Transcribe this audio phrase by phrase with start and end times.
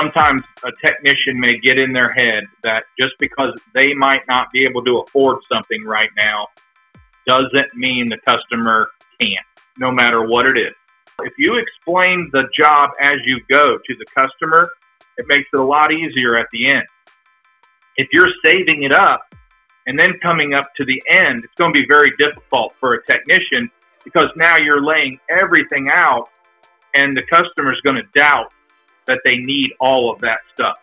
[0.00, 4.64] sometimes a technician may get in their head that just because they might not be
[4.64, 6.48] able to afford something right now
[7.26, 8.88] doesn't mean the customer
[9.20, 9.46] can't,
[9.78, 10.74] no matter what it is.
[11.20, 14.70] If you explain the job as you go to the customer,
[15.16, 16.86] it makes it a lot easier at the end.
[17.96, 19.22] If you're saving it up
[19.86, 23.04] and then coming up to the end, it's going to be very difficult for a
[23.06, 23.70] technician
[24.04, 26.28] because now you're laying everything out
[26.94, 28.52] and the customer is going to doubt
[29.06, 30.82] that they need all of that stuff.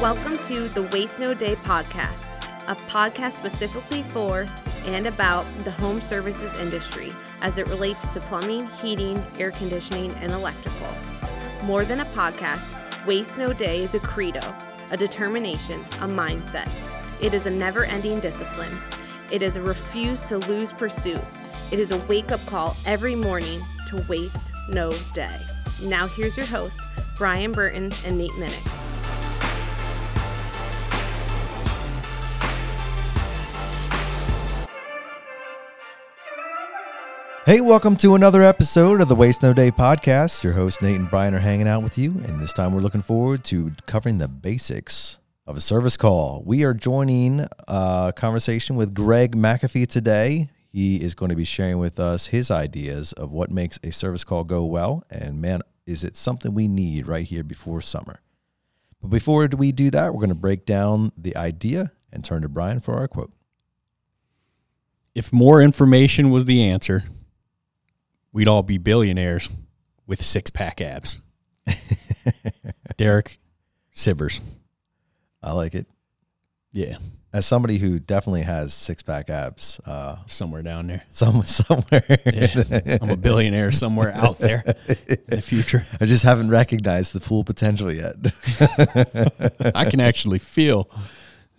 [0.00, 2.28] Welcome to the Waste No Day podcast,
[2.68, 4.46] a podcast specifically for
[4.86, 7.10] and about the home services industry
[7.42, 10.88] as it relates to plumbing, heating, air conditioning, and electrical.
[11.64, 14.40] More than a podcast, Waste No Day is a credo,
[14.90, 16.70] a determination, a mindset.
[17.22, 18.78] It is a never ending discipline.
[19.30, 21.22] It is a refuse to lose pursuit.
[21.72, 23.60] It is a wake up call every morning
[23.90, 25.36] to waste no day.
[25.84, 26.84] Now, here's your hosts,
[27.16, 28.66] Brian Burton and Nate Minnick.
[37.46, 40.42] Hey, welcome to another episode of the Waste No Day podcast.
[40.42, 43.02] Your host Nate and Brian are hanging out with you, and this time we're looking
[43.02, 46.42] forward to covering the basics of a service call.
[46.44, 50.48] We are joining a conversation with Greg McAfee today.
[50.72, 54.22] He is going to be sharing with us his ideas of what makes a service
[54.22, 58.20] call go well, and man, is it something we need right here before summer.
[59.02, 62.48] But before we do that, we're going to break down the idea and turn to
[62.48, 63.32] Brian for our quote.
[65.14, 67.02] If more information was the answer,
[68.32, 69.50] we'd all be billionaires
[70.06, 71.20] with six pack abs.
[72.96, 73.38] Derek
[73.94, 74.40] Sivers.
[75.42, 75.86] I like it.
[76.72, 76.98] Yeah.
[77.32, 81.04] As somebody who definitely has six pack abs, uh, somewhere down there.
[81.10, 82.04] Some, somewhere.
[82.26, 82.98] Yeah.
[83.00, 85.86] I'm a billionaire somewhere out there in the future.
[86.00, 88.16] I just haven't recognized the full potential yet.
[89.76, 90.90] I can actually feel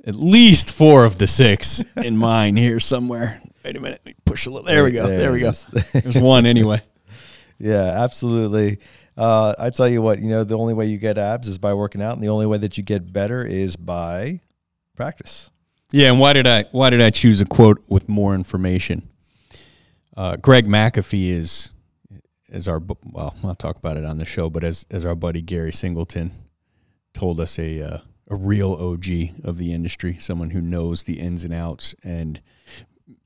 [0.05, 3.41] at least four of the six in mine here somewhere.
[3.63, 4.01] Wait a minute.
[4.25, 4.65] Push a little.
[4.65, 5.07] There we go.
[5.07, 5.51] There, there we go.
[5.93, 6.81] There's one anyway.
[7.59, 8.79] Yeah, absolutely.
[9.15, 11.75] Uh, I tell you what, you know, the only way you get abs is by
[11.75, 14.41] working out, and the only way that you get better is by
[14.95, 15.50] practice.
[15.91, 19.09] Yeah, and why did I why did I choose a quote with more information?
[20.15, 21.71] Uh, Greg McAfee is
[22.51, 25.41] as our well, I'll talk about it on the show, but as as our buddy
[25.41, 26.31] Gary Singleton
[27.13, 27.97] told us, a uh,
[28.29, 29.05] a real OG
[29.43, 32.39] of the industry, someone who knows the ins and outs and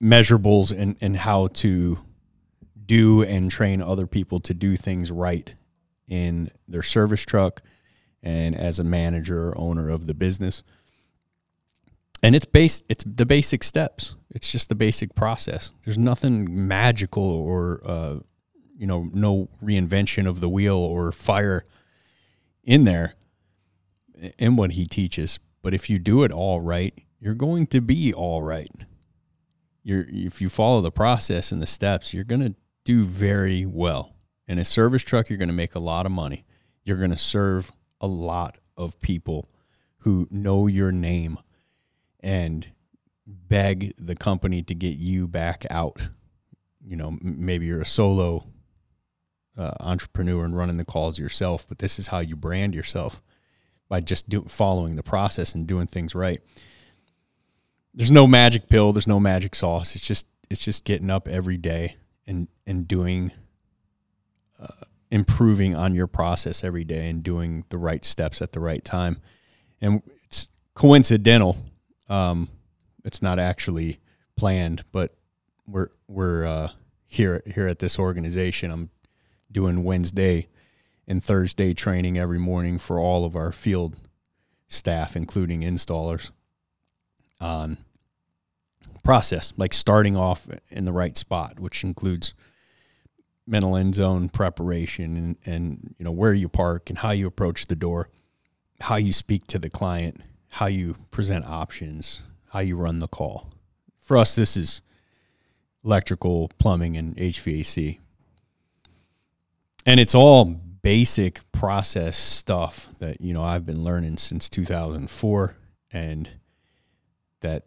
[0.02, 2.00] measurables and, and how to
[2.86, 5.56] do and train other people to do things right
[6.08, 7.62] in their service truck
[8.24, 10.64] and as a manager or owner of the business.
[12.26, 14.16] And it's base it's the basic steps.
[14.32, 15.72] It's just the basic process.
[15.84, 18.20] There's nothing magical or uh,
[18.78, 21.66] you know, no reinvention of the wheel or fire
[22.64, 23.14] in there
[24.38, 25.40] in what he teaches.
[25.62, 28.70] But if you do it all right, you're going to be all right
[29.86, 34.16] you're if you follow the process and the steps, you're going to do very well.
[34.48, 36.44] In a service truck, you're going to make a lot of money.
[36.84, 37.72] You're going to serve
[38.02, 39.50] a lot of people
[40.00, 41.38] who know your name
[42.22, 42.72] and
[43.26, 46.10] beg the company to get you back out.
[46.84, 48.46] You know, maybe you're a solo
[49.58, 53.22] uh, entrepreneur and running the calls yourself, but this is how you brand yourself
[53.88, 56.42] by just do, following the process and doing things right
[57.96, 59.96] there's no magic pill, there's no magic sauce.
[59.96, 61.96] It's just it's just getting up every day
[62.28, 63.32] and and doing
[64.60, 68.84] uh, improving on your process every day and doing the right steps at the right
[68.84, 69.22] time.
[69.82, 71.58] And it's coincidental.
[72.10, 72.50] Um,
[73.04, 74.00] it's not actually
[74.36, 75.16] planned, but
[75.68, 76.70] we're we're uh,
[77.06, 78.72] here here at this organization.
[78.72, 78.90] I'm
[79.52, 80.48] doing Wednesday
[81.08, 83.96] and Thursday training every morning for all of our field
[84.68, 86.32] staff, including installers
[87.40, 87.78] on
[89.04, 92.34] process, like starting off in the right spot, which includes
[93.48, 97.68] mental end zone preparation and, and you know where you park and how you approach
[97.68, 98.10] the door,
[98.82, 100.22] how you speak to the client,
[100.56, 103.52] how you present options, how you run the call.
[104.00, 104.82] For us, this is
[105.84, 108.00] electrical, plumbing, and HVAC.
[109.86, 115.58] And it's all basic process stuff that you know I've been learning since 2004
[115.92, 116.30] and
[117.42, 117.66] that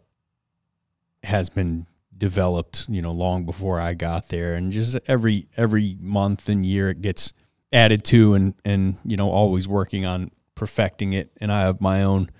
[1.23, 1.85] has been
[2.17, 6.89] developed, you know, long before I got there, and just every every month and year
[6.89, 7.33] it gets
[7.71, 11.29] added to, and and you know, always working on perfecting it.
[11.39, 12.31] And I have my own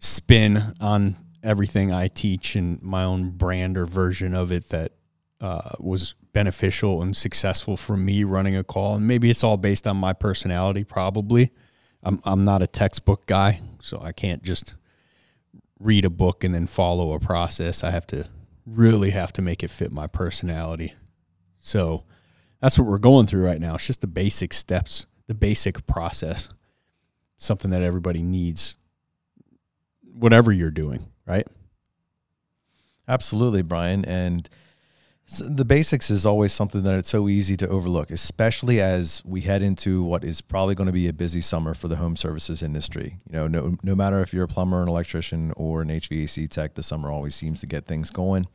[0.00, 4.92] spin on everything I teach and my own brand or version of it that
[5.40, 8.96] uh, was beneficial and successful for me running a call.
[8.96, 11.50] And maybe it's all based on my personality, probably.
[12.02, 14.74] I'm, I'm not a textbook guy, so I can't just
[15.78, 17.82] read a book and then follow a process.
[17.82, 18.26] I have to
[18.66, 20.94] really have to make it fit my personality.
[21.58, 22.04] So
[22.60, 23.74] that's what we're going through right now.
[23.74, 26.50] It's just the basic steps, the basic process,
[27.38, 28.76] something that everybody needs,
[30.14, 31.46] whatever you're doing, right?
[33.08, 34.04] Absolutely, Brian.
[34.04, 34.48] And
[35.38, 39.62] the basics is always something that it's so easy to overlook, especially as we head
[39.62, 43.16] into what is probably going to be a busy summer for the home services industry.
[43.28, 46.74] You know, no, no matter if you're a plumber, an electrician, or an HVAC tech,
[46.74, 48.46] the summer always seems to get things going.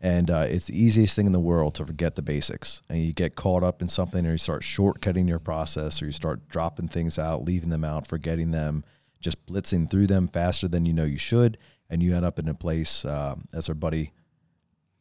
[0.00, 2.82] And uh, it's the easiest thing in the world to forget the basics.
[2.88, 6.12] And you get caught up in something, or you start shortcutting your process, or you
[6.12, 8.84] start dropping things out, leaving them out, forgetting them,
[9.26, 11.58] just blitzing through them faster than you know you should.
[11.90, 14.12] And you end up in a place, uh, as our buddy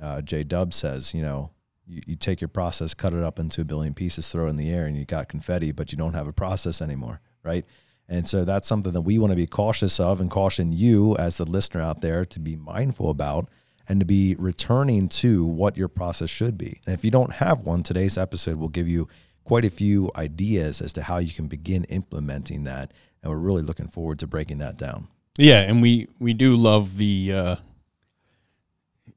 [0.02, 1.52] uh, J Dub says, you know,
[1.86, 4.56] you, you take your process, cut it up into a billion pieces, throw it in
[4.56, 7.66] the air, and you got confetti, but you don't have a process anymore, right?
[8.10, 11.38] And so that's something that we want to be cautious of and caution you as
[11.38, 13.48] the listener out there to be mindful about
[13.88, 16.82] and to be returning to what your process should be.
[16.88, 19.08] And if you don't have one, today's episode will give you
[19.44, 22.92] quite a few ideas as to how you can begin implementing that.
[23.26, 25.08] And we're really looking forward to breaking that down.
[25.38, 27.56] Yeah, and we we do love the uh,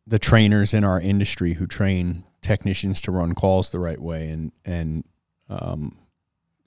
[0.06, 4.52] the trainers in our industry who train technicians to run calls the right way and
[4.64, 5.04] and
[5.50, 5.98] um,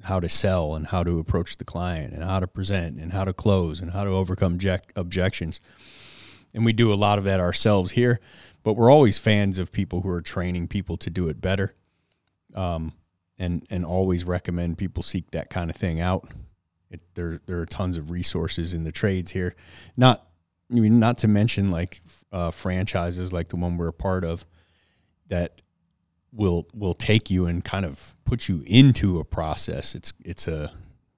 [0.03, 3.23] how to sell and how to approach the client and how to present and how
[3.25, 5.59] to close and how to overcome object, objections.
[6.53, 8.19] And we do a lot of that ourselves here,
[8.61, 11.73] but we're always fans of people who are training people to do it better.
[12.53, 12.93] Um,
[13.39, 16.29] and and always recommend people seek that kind of thing out.
[16.91, 19.55] It, there there are tons of resources in the trades here.
[19.97, 20.27] Not
[20.71, 22.01] I mean, not to mention like
[22.31, 24.45] uh, franchises like the one we're a part of
[25.27, 25.61] that
[26.31, 29.95] will will take you and kind of put you into a process.
[29.95, 30.71] It's it's a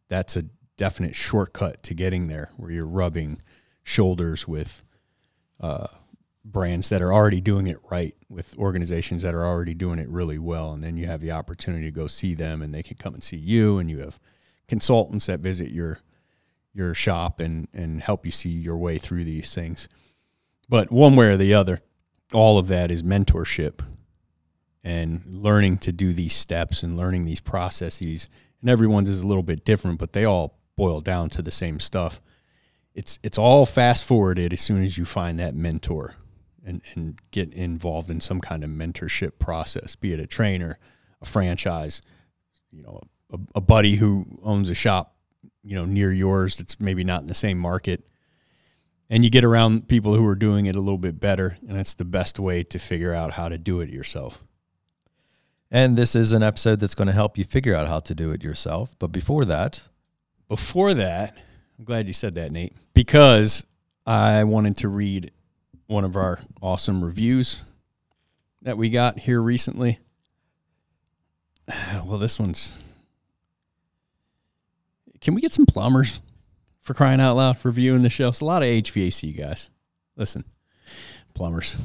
[0.10, 0.44] that's a
[0.78, 3.42] definite shortcut to getting there, where you're rubbing
[3.84, 4.84] shoulders with
[5.60, 5.88] uh,
[6.44, 10.38] brands that are already doing it right, with organizations that are already doing it really
[10.38, 13.14] well, and then you have the opportunity to go see them, and they can come
[13.14, 14.20] and see you, and you have
[14.68, 16.00] consultants that visit your
[16.74, 19.88] your shop and and help you see your way through these things.
[20.70, 21.82] But one way or the other,
[22.32, 23.82] all of that is mentorship
[24.84, 28.30] and learning to do these steps and learning these processes.
[28.62, 31.80] And everyone's is a little bit different, but they all boil down to the same
[31.80, 32.22] stuff.
[32.94, 36.16] It's it's all fast forwarded as soon as you find that mentor
[36.66, 40.80] and, and get involved in some kind of mentorship process, be it a trainer,
[41.22, 42.02] a franchise,
[42.72, 43.02] you know,
[43.34, 45.16] a, a buddy who owns a shop,
[45.64, 48.08] you know, near yours that's maybe not in the same market.
[49.10, 51.94] And you get around people who are doing it a little bit better and it's
[51.94, 54.44] the best way to figure out how to do it yourself.
[55.70, 58.32] And this is an episode that's going to help you figure out how to do
[58.32, 58.96] it yourself.
[59.00, 59.88] But before that
[60.54, 61.44] before that
[61.80, 63.66] i'm glad you said that nate because
[64.06, 65.32] i wanted to read
[65.88, 67.62] one of our awesome reviews
[68.62, 70.00] that we got here recently.
[72.06, 72.78] Well this one's
[75.24, 76.22] can we get some plumbers
[76.82, 78.28] for crying out loud reviewing the show.
[78.28, 79.72] It's a lot of HVAC guys.
[80.16, 80.44] Listen,
[81.34, 81.78] plumbers.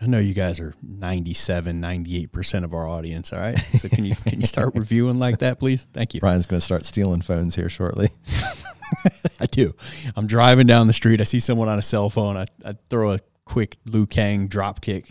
[0.00, 3.58] I know you guys are 97, 98% of our audience, all right?
[3.58, 5.86] So can you can you start reviewing like that, please?
[5.92, 6.20] Thank you.
[6.20, 8.08] Brian's going to start stealing phones here shortly.
[9.40, 9.74] I do.
[10.16, 11.20] I'm driving down the street.
[11.20, 12.36] I see someone on a cell phone.
[12.36, 15.06] I, I throw a quick Liu Kang drop kick.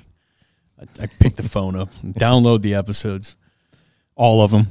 [0.79, 3.35] I, I pick the phone up and download the episodes,
[4.15, 4.67] all of them,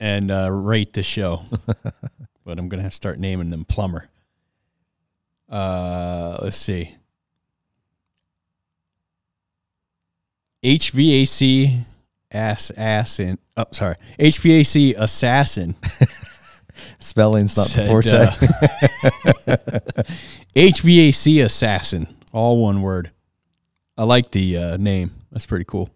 [0.00, 1.44] and uh, rate the show
[2.50, 4.08] but I'm gonna have to start naming them plumber.
[5.48, 6.96] Uh, let's see.
[10.64, 11.84] HVAC
[12.32, 13.38] ass assassin.
[13.56, 13.94] Oh, sorry.
[14.18, 15.76] HVAC assassin.
[16.98, 18.10] Spelling's not said, the forte.
[18.10, 18.30] Uh,
[20.56, 22.08] HVAC assassin.
[22.32, 23.10] All one word.
[23.96, 25.12] I like the uh, name.
[25.30, 25.90] That's pretty cool.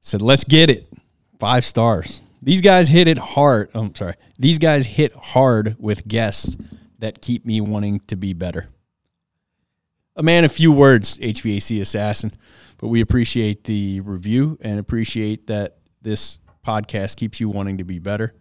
[0.00, 0.88] Said, let's get it.
[1.38, 2.20] Five stars.
[2.46, 3.70] These guys hit it hard.
[3.74, 4.14] Oh, I'm sorry.
[4.38, 6.56] These guys hit hard with guests
[7.00, 8.68] that keep me wanting to be better.
[10.14, 12.30] A man of few words, HVAC assassin,
[12.78, 17.98] but we appreciate the review and appreciate that this podcast keeps you wanting to be
[17.98, 18.32] better.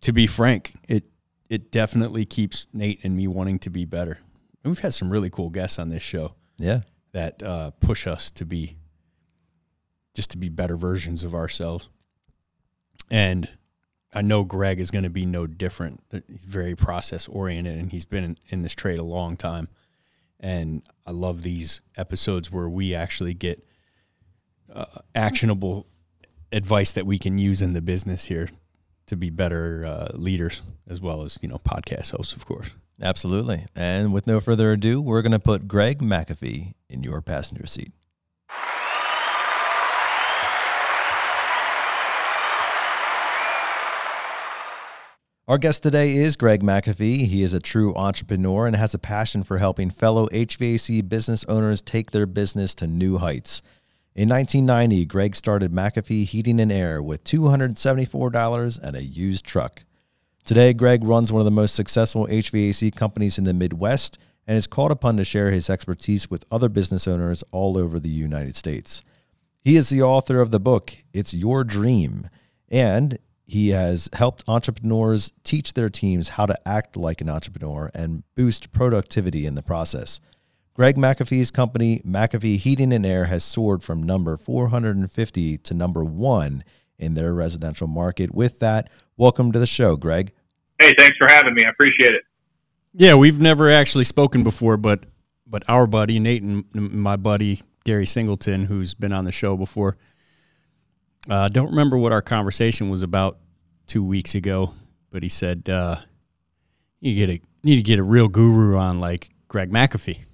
[0.00, 1.04] To be frank, it
[1.48, 4.18] it definitely keeps Nate and me wanting to be better.
[4.64, 6.34] And we've had some really cool guests on this show.
[6.56, 6.80] Yeah,
[7.12, 8.78] that uh, push us to be
[10.14, 11.88] just to be better versions of ourselves.
[13.10, 13.48] And
[14.12, 16.02] I know Greg is going to be no different.
[16.10, 19.68] He's very process oriented and he's been in, in, this trade a long time.
[20.40, 23.64] And I love these episodes where we actually get
[24.72, 24.84] uh,
[25.14, 25.86] actionable
[26.52, 28.48] advice that we can use in the business here
[29.06, 32.70] to be better uh, leaders as well as you know podcast hosts, of course.
[33.00, 33.66] Absolutely.
[33.76, 37.92] And with no further ado, we're going to put Greg McAfee in your passenger seat.
[45.48, 47.24] Our guest today is Greg McAfee.
[47.24, 51.80] He is a true entrepreneur and has a passion for helping fellow HVAC business owners
[51.80, 53.62] take their business to new heights.
[54.14, 59.84] In 1990, Greg started McAfee Heating and Air with $274 and a used truck.
[60.44, 64.66] Today, Greg runs one of the most successful HVAC companies in the Midwest and is
[64.66, 69.00] called upon to share his expertise with other business owners all over the United States.
[69.64, 72.28] He is the author of the book, It's Your Dream,
[72.68, 78.22] and he has helped entrepreneurs teach their teams how to act like an entrepreneur and
[78.36, 80.20] boost productivity in the process.
[80.74, 86.62] Greg McAfee's company, McAfee Heating and Air, has soared from number 450 to number one
[86.98, 88.34] in their residential market.
[88.34, 90.30] With that, welcome to the show, Greg.
[90.78, 91.64] Hey, thanks for having me.
[91.64, 92.24] I appreciate it.
[92.92, 95.04] Yeah, we've never actually spoken before, but
[95.46, 99.96] but our buddy Nate and my buddy Gary Singleton, who's been on the show before,
[101.28, 103.38] uh, don't remember what our conversation was about
[103.86, 104.72] two weeks ago,
[105.10, 105.96] but he said uh,
[107.00, 110.24] you get a need to get a real guru on like Greg McAfee.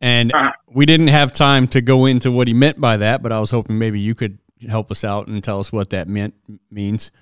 [0.00, 0.52] And uh-huh.
[0.66, 3.50] we didn't have time to go into what he meant by that, but I was
[3.50, 4.38] hoping maybe you could
[4.68, 6.34] help us out and tell us what that meant
[6.70, 7.12] means,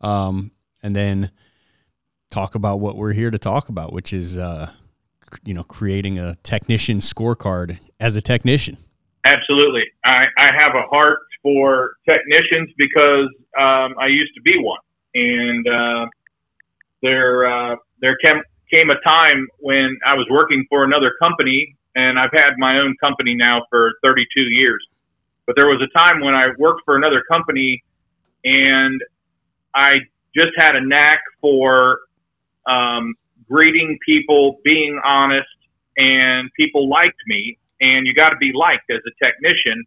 [0.00, 0.50] um,
[0.82, 1.30] and then
[2.30, 4.70] talk about what we're here to talk about, which is uh,
[5.44, 8.76] you know creating a technician scorecard as a technician.
[9.24, 14.80] Absolutely, I, I have a heart for technicians because um, I used to be one,
[15.14, 16.06] and uh,
[17.02, 18.42] there uh, there came
[18.74, 22.96] came a time when I was working for another company, and I've had my own
[23.00, 24.84] company now for 32 years.
[25.46, 27.84] But there was a time when I worked for another company,
[28.42, 29.00] and
[29.72, 30.00] I
[30.34, 32.00] just had a knack for
[32.68, 33.14] um,
[33.48, 35.46] greeting people, being honest,
[35.96, 37.56] and people liked me.
[37.80, 39.84] And you got to be liked as a technician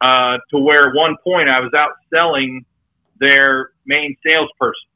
[0.00, 2.64] uh, to where one point I was out selling
[3.18, 4.88] their main salesperson.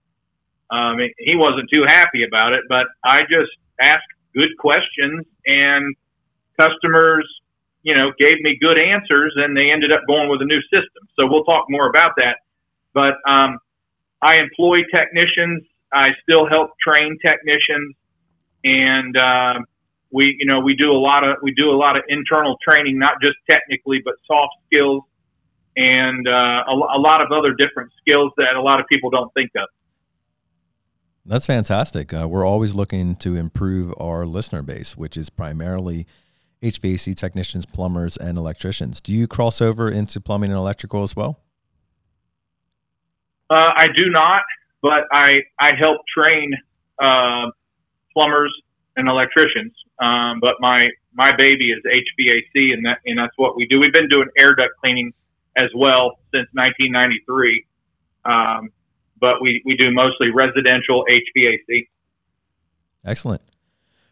[0.71, 5.97] Um, he wasn't too happy about it, but I just asked good questions and
[6.59, 7.27] customers,
[7.83, 11.09] you know, gave me good answers and they ended up going with a new system.
[11.19, 12.37] So we'll talk more about that.
[12.95, 13.59] But um,
[14.23, 15.65] I employ technicians.
[15.93, 17.97] I still help train technicians,
[18.63, 19.55] and uh,
[20.13, 22.99] we you know we do a lot of we do a lot of internal training,
[22.99, 25.03] not just technically, but soft skills
[25.77, 26.31] and uh,
[26.69, 29.69] a, a, lot of other different skills that a lot of people don't think of.
[31.25, 32.13] That's fantastic.
[32.13, 36.07] Uh, we're always looking to improve our listener base, which is primarily
[36.63, 39.01] HVAC technicians, plumbers, and electricians.
[39.01, 41.41] Do you cross over into plumbing and electrical as well?
[43.49, 44.43] Uh, I do not,
[44.83, 46.53] but I I help train
[47.01, 47.51] uh,
[48.13, 48.55] plumbers
[49.01, 49.73] and electricians.
[49.99, 53.81] Um, but my my baby is HVAC, and that and that's what we do.
[53.81, 55.13] We've been doing air duct cleaning
[55.57, 57.67] as well since 1993.
[58.25, 58.71] Um,
[59.21, 61.89] but we, we do mostly residential HVAC.
[63.05, 63.43] Excellent.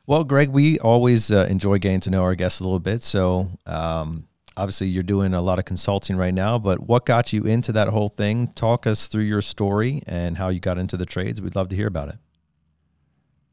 [0.06, 3.02] Well, Greg, we always uh, enjoy getting to know our guests a little bit.
[3.02, 4.26] So, um,
[4.56, 7.88] obviously, you're doing a lot of consulting right now, but what got you into that
[7.88, 8.48] whole thing?
[8.48, 11.42] Talk us through your story and how you got into the trades.
[11.42, 12.16] We'd love to hear about it.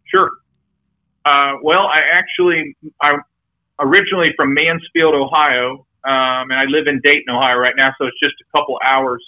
[0.05, 0.29] Sure.
[1.25, 3.21] Uh, well, I actually, I'm
[3.79, 8.19] originally from Mansfield, Ohio, um, and I live in Dayton, Ohio right now, so it's
[8.19, 9.25] just a couple hours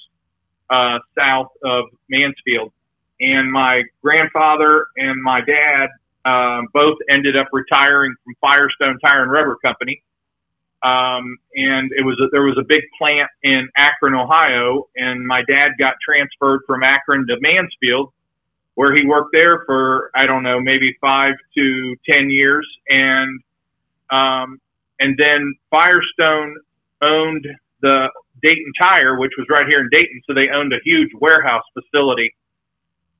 [0.69, 2.71] uh, south of Mansfield.
[3.19, 5.89] And my grandfather and my dad
[6.23, 10.03] um, both ended up retiring from Firestone Tire and Rubber Company.
[10.83, 15.41] Um, and it was a, there was a big plant in Akron, Ohio, and my
[15.47, 18.13] dad got transferred from Akron to Mansfield,
[18.77, 23.41] where he worked there for I don't know maybe five to ten years, and
[24.11, 24.61] um,
[24.99, 26.55] and then Firestone
[27.01, 27.47] owned
[27.81, 28.07] the
[28.43, 30.21] Dayton Tire, which was right here in Dayton.
[30.27, 32.35] So they owned a huge warehouse facility.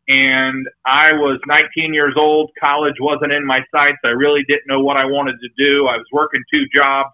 [0.08, 2.52] And I was 19 years old.
[2.60, 3.98] College wasn't in my sights.
[4.06, 5.88] I really didn't know what I wanted to do.
[5.88, 7.10] I was working two jobs,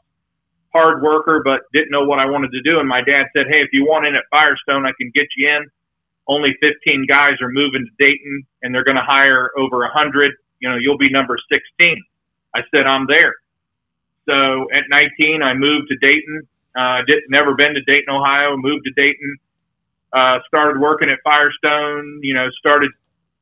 [0.73, 2.79] hard worker, but didn't know what I wanted to do.
[2.79, 5.47] And my dad said, Hey, if you want in at Firestone, I can get you
[5.47, 5.65] in.
[6.27, 10.33] Only 15 guys are moving to Dayton and they're going to hire over 100.
[10.59, 11.95] You know, you'll be number 16.
[12.55, 13.35] I said, I'm there.
[14.29, 16.47] So at 19, I moved to Dayton.
[16.75, 18.55] Uh, did, never been to Dayton, Ohio.
[18.57, 19.37] Moved to Dayton.
[20.13, 22.21] Uh, started working at Firestone.
[22.23, 22.91] You know, started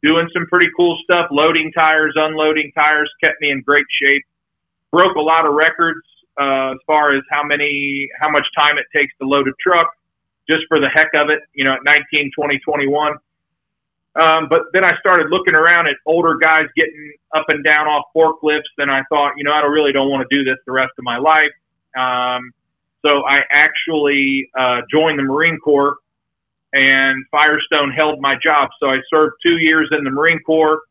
[0.02, 3.12] doing some pretty cool stuff, loading tires, unloading tires.
[3.24, 4.24] Kept me in great shape.
[4.92, 6.02] Broke a lot of records.
[6.40, 9.92] uh, as far as how many, how much time it takes to load a truck,
[10.50, 11.40] just for the heck of it.
[11.54, 13.14] You know, at 19, 20, 21.
[14.14, 18.06] Um, but then I started looking around at older guys getting up and down off
[18.16, 20.92] forklifts, and I thought, you know, I really don't want to do this the rest
[20.98, 21.56] of my life.
[21.96, 22.52] Um,
[23.06, 25.96] so I actually uh, joined the Marine Corps,
[26.74, 28.70] and Firestone held my job.
[28.80, 30.82] So I served two years in the Marine Corps.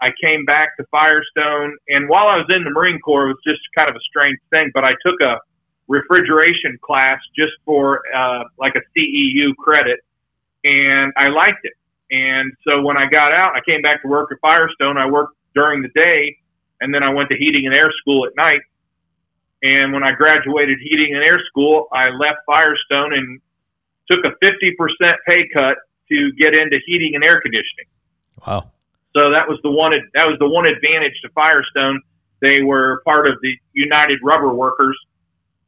[0.00, 3.42] I came back to Firestone, and while I was in the Marine Corps, it was
[3.46, 4.70] just kind of a strange thing.
[4.74, 5.38] But I took a
[5.88, 10.00] refrigeration class just for uh, like a CEU credit,
[10.64, 11.72] and I liked it.
[12.10, 14.96] And so when I got out, I came back to work at Firestone.
[14.96, 16.36] I worked during the day,
[16.80, 18.62] and then I went to heating and air school at night.
[19.62, 23.40] And when I graduated heating and air school, I left Firestone and
[24.10, 25.76] took a 50% pay cut
[26.10, 27.86] to get into heating and air conditioning.
[28.46, 28.70] Wow.
[29.14, 32.00] So that was the one that was the one advantage to Firestone.
[32.40, 34.96] They were part of the United Rubber Workers,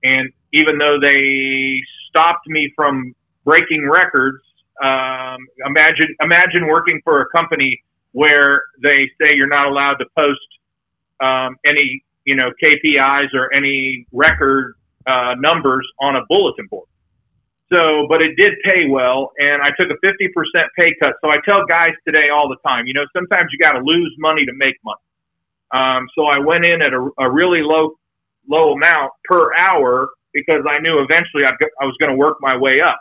[0.02, 3.14] and even though they stopped me from
[3.45, 4.38] breaking records,
[4.83, 10.40] um, imagine imagine working for a company where they say you're not allowed to post
[11.21, 14.75] um, any you know KPIs or any record
[15.07, 16.87] uh, numbers on a bulletin board.
[17.73, 20.11] So, but it did pay well, and I took a 50%
[20.76, 21.14] pay cut.
[21.23, 24.12] So I tell guys today all the time, you know, sometimes you got to lose
[24.19, 24.99] money to make money.
[25.71, 27.95] Um, so I went in at a, a really low,
[28.50, 32.57] low amount per hour because I knew eventually I'd, I was going to work my
[32.57, 33.00] way up.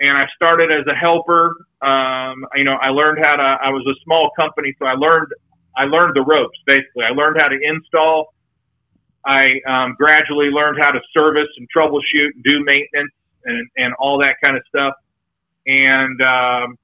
[0.00, 1.54] And I started as a helper.
[1.82, 3.42] Um, you know, I learned how to.
[3.42, 5.28] I was a small company, so I learned.
[5.76, 7.04] I learned the ropes basically.
[7.04, 8.34] I learned how to install.
[9.24, 13.12] I um, gradually learned how to service and troubleshoot and do maintenance
[13.44, 14.94] and, and all that kind of stuff.
[15.66, 16.76] And um,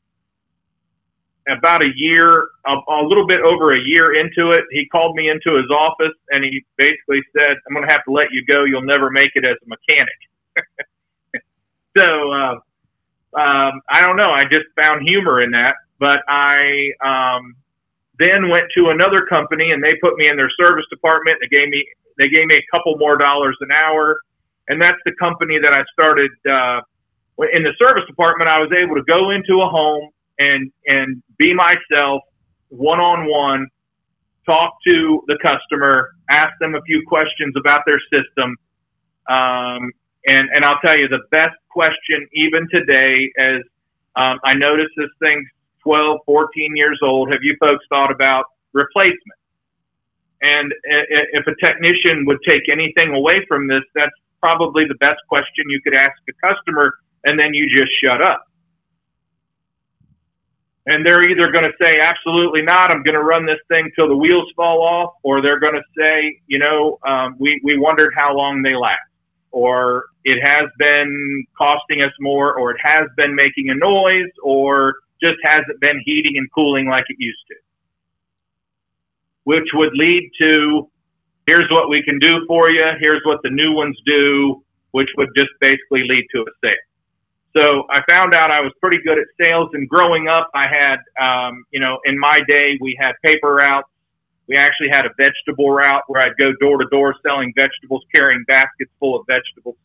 [1.49, 5.29] about a year, a, a little bit over a year into it, he called me
[5.29, 8.65] into his office and he basically said, "I'm going to have to let you go.
[8.65, 10.19] You'll never make it as a mechanic."
[11.97, 12.55] so uh,
[13.39, 14.31] um, I don't know.
[14.31, 17.57] I just found humor in that, but I um,
[18.19, 21.39] then went to another company and they put me in their service department.
[21.41, 21.87] They gave me
[22.19, 24.19] they gave me a couple more dollars an hour
[24.69, 26.31] and that's the company that I started.
[26.45, 26.81] Uh,
[27.53, 31.55] in the service department, I was able to go into a home and and be
[31.55, 32.23] myself,
[32.69, 33.69] one on one,
[34.47, 38.57] talk to the customer, ask them a few questions about their system,
[39.29, 39.93] um,
[40.27, 43.65] and and I'll tell you the best question even today is
[44.17, 45.47] um, I noticed this thing's
[45.85, 47.31] 12, 14 years old.
[47.31, 49.39] Have you folks thought about replacement?
[50.41, 55.65] And if a technician would take anything away from this, that's probably the best question
[55.69, 58.48] you could ask a customer, and then you just shut up.
[60.91, 64.09] And they're either going to say, absolutely not, I'm going to run this thing till
[64.09, 68.15] the wheels fall off, or they're going to say, you know, um, we, we wondered
[68.17, 69.05] how long they last,
[69.51, 74.95] or it has been costing us more, or it has been making a noise, or
[75.21, 77.55] just hasn't been heating and cooling like it used to.
[79.45, 80.89] Which would lead to
[81.47, 82.85] here's what we can do for you.
[82.99, 86.88] Here's what the new ones do, which would just basically lead to a sale.
[87.59, 89.71] So I found out I was pretty good at sales.
[89.73, 93.89] And growing up, I had, um, you know, in my day, we had paper routes.
[94.47, 98.45] We actually had a vegetable route where I'd go door to door selling vegetables, carrying
[98.47, 99.77] baskets full of vegetables.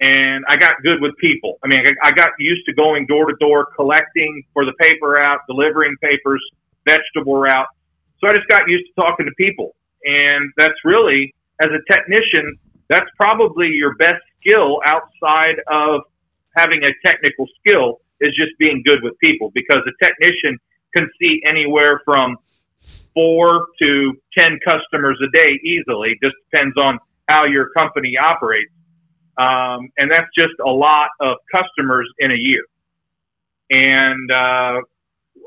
[0.00, 1.58] And I got good with people.
[1.64, 5.40] I mean, I got used to going door to door, collecting for the paper route,
[5.48, 6.42] delivering papers,
[6.86, 7.66] vegetable route.
[8.20, 9.74] So I just got used to talking to people.
[10.04, 12.56] And that's really, as a technician,
[12.88, 16.02] that's probably your best skill outside of
[16.58, 20.58] having a technical skill is just being good with people because a technician
[20.96, 22.36] can see anywhere from
[23.14, 26.16] four to 10 customers a day easily.
[26.22, 28.72] Just depends on how your company operates.
[29.38, 32.64] Um, and that's just a lot of customers in a year.
[33.70, 34.80] And, uh,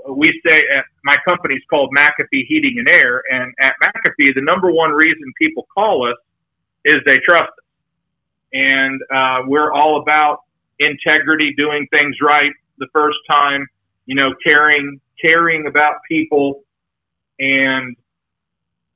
[0.10, 4.42] we say at my company is called McAfee Heating and Air, and at McAfee, the
[4.42, 6.18] number one reason people call us
[6.86, 7.66] is they trust us,
[8.54, 10.40] and uh, we're all about
[10.86, 13.68] integrity, doing things right the first time,
[14.06, 16.64] you know, caring caring about people,
[17.40, 17.96] and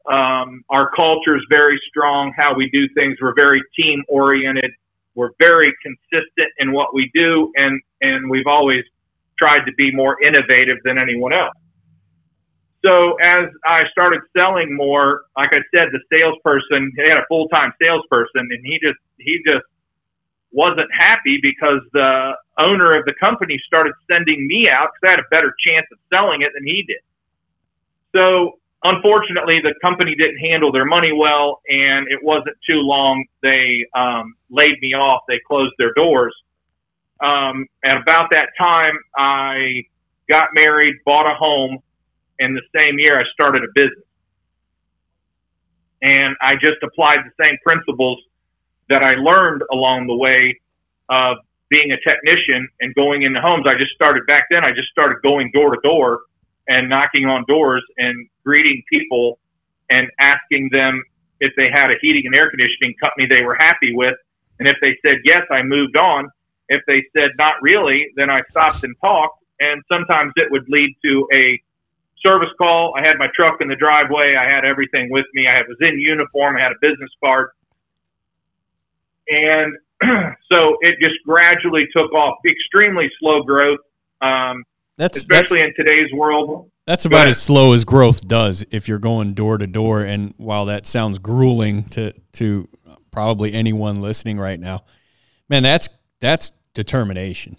[0.09, 2.33] um, our culture is very strong.
[2.35, 4.71] How we do things, we're very team oriented.
[5.13, 8.83] We're very consistent in what we do, and and we've always
[9.37, 11.55] tried to be more innovative than anyone else.
[12.85, 17.47] So as I started selling more, like I said, the salesperson, he had a full
[17.47, 19.65] time salesperson and he just, he just
[20.55, 25.19] wasn't happy because the owner of the company started sending me out because I had
[25.19, 27.03] a better chance of selling it than he did.
[28.15, 33.85] So, unfortunately, the company didn't handle their money well, and it wasn't too long they
[33.93, 35.23] um, laid me off.
[35.27, 36.33] They closed their doors.
[37.21, 39.83] Um, and about that time, I
[40.31, 41.79] got married, bought a home,
[42.39, 44.05] and the same year I started a business.
[46.01, 48.19] And I just applied the same principles
[48.89, 50.59] that I learned along the way
[51.09, 51.37] of
[51.69, 53.65] being a technician and going into homes.
[53.67, 54.63] I just started back then.
[54.63, 56.21] I just started going door to door
[56.67, 59.39] and knocking on doors and greeting people
[59.89, 61.03] and asking them
[61.39, 64.15] if they had a heating and air conditioning company they were happy with.
[64.59, 66.29] And if they said yes, I moved on.
[66.69, 69.43] If they said not really, then I stopped and talked.
[69.59, 71.61] And sometimes it would lead to a
[72.25, 72.93] service call.
[72.97, 74.35] I had my truck in the driveway.
[74.35, 75.47] I had everything with me.
[75.47, 76.57] I was in uniform.
[76.57, 77.49] I had a business card.
[79.27, 79.75] And
[80.53, 82.37] so it just gradually took off.
[82.45, 83.79] Extremely slow growth.
[84.21, 84.63] Um,
[84.97, 86.69] That's especially that's, in today's world.
[86.85, 90.03] that's about as slow as growth does if you're going door to door.
[90.03, 92.67] And while that sounds grueling to to
[93.11, 94.83] probably anyone listening right now,
[95.49, 97.57] man, that's that's determination.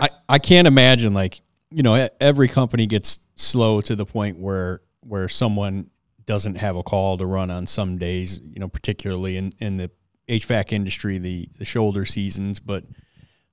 [0.00, 4.80] I I can't imagine like you know every company gets slow to the point where
[5.00, 5.90] where someone
[6.26, 8.40] doesn't have a call to run on some days.
[8.40, 9.90] You know, particularly in in the
[10.28, 12.84] HVAC industry, the the shoulder seasons, but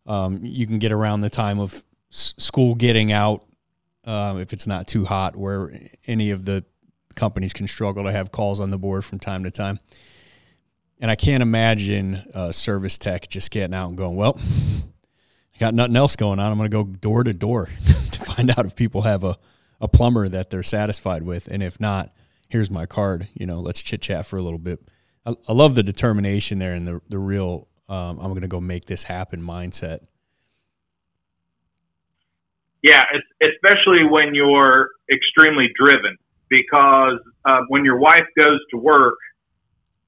[0.06, 3.46] um, you can get around the time of s- school getting out
[4.06, 5.72] um, if it's not too hot, where
[6.08, 6.64] any of the
[7.16, 9.80] companies can struggle to have calls on the board from time to time.
[11.00, 15.74] And I can't imagine uh, service tech just getting out and going, well, I got
[15.74, 16.52] nothing else going on.
[16.52, 17.70] I'm going to go door to door
[18.12, 19.38] to find out if people have a,
[19.80, 21.48] a plumber that they're satisfied with.
[21.48, 22.14] And if not,
[22.50, 23.28] here's my card.
[23.34, 24.80] You know, let's chit chat for a little bit.
[25.26, 28.62] I, I love the determination there and the, the real, um, I'm going to go
[28.62, 30.00] make this happen mindset.
[32.82, 33.02] Yeah,
[33.42, 36.18] especially when you're extremely driven,
[36.50, 39.18] because uh, when your wife goes to work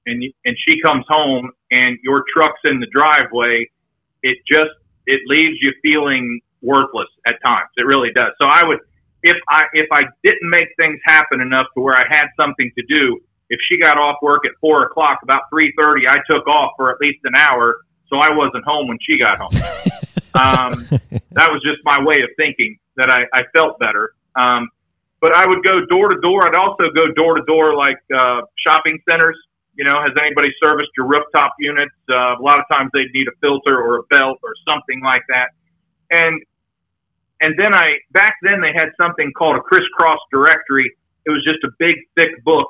[0.06, 3.70] and and she comes home and your truck's in the driveway,
[4.24, 4.72] it just
[5.06, 7.70] it leaves you feeling worthless at times.
[7.76, 8.32] It really does.
[8.40, 8.80] So I would,
[9.22, 12.84] if I if I didn't make things happen enough to where I had something to
[12.88, 13.20] do,
[13.54, 16.90] if she got off work at four o'clock, about three thirty, I took off for
[16.90, 17.78] at least an hour,
[18.10, 19.54] so I wasn't home when she got home.
[20.34, 20.74] um,
[21.38, 24.14] that was just my way of thinking that I, I felt better.
[24.34, 24.68] Um,
[25.20, 26.44] but I would go door to door.
[26.44, 29.38] I'd also go door to door like uh, shopping centers.
[29.74, 31.94] You know, has anybody serviced your rooftop units?
[32.10, 35.22] Uh, a lot of times they'd need a filter or a belt or something like
[35.28, 35.54] that.
[36.10, 36.42] And
[37.40, 40.92] and then I back then they had something called a crisscross directory.
[41.26, 42.68] It was just a big thick book,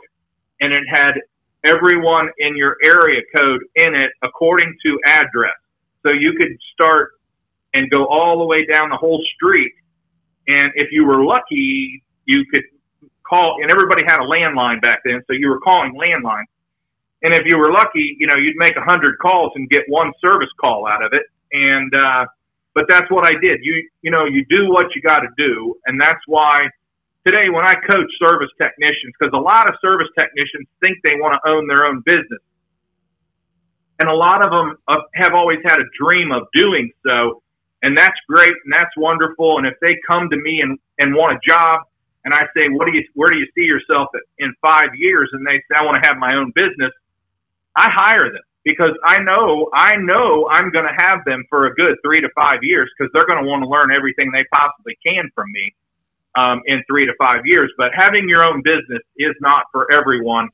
[0.61, 1.13] and it had
[1.65, 5.57] everyone in your area code in it according to address.
[6.03, 7.13] So you could start
[7.73, 9.73] and go all the way down the whole street.
[10.47, 12.65] And if you were lucky, you could
[13.29, 16.45] call, and everybody had a landline back then, so you were calling landline.
[17.23, 20.13] And if you were lucky, you know, you'd make a hundred calls and get one
[20.21, 21.23] service call out of it.
[21.53, 22.27] And, uh,
[22.75, 23.61] but that's what I did.
[23.63, 25.75] You, you know, you do what you got to do.
[25.87, 26.69] And that's why
[27.27, 31.41] today when I coach service technicians, because a lot of service technicians think they want
[31.41, 32.43] to own their own business.
[34.01, 34.77] And a lot of them
[35.15, 37.43] have always had a dream of doing so
[37.85, 39.59] and that's great and that's wonderful.
[39.59, 41.83] And if they come to me and, and want a job,
[42.25, 43.05] and I say, "What do you?
[43.13, 44.09] Where do you see yourself
[44.39, 46.91] in five years?" and they say, "I want to have my own business,"
[47.77, 51.75] I hire them because I know I know I'm going to have them for a
[51.75, 54.97] good three to five years because they're going to want to learn everything they possibly
[55.05, 55.77] can from me
[56.37, 57.73] um, in three to five years.
[57.77, 60.49] But having your own business is not for everyone,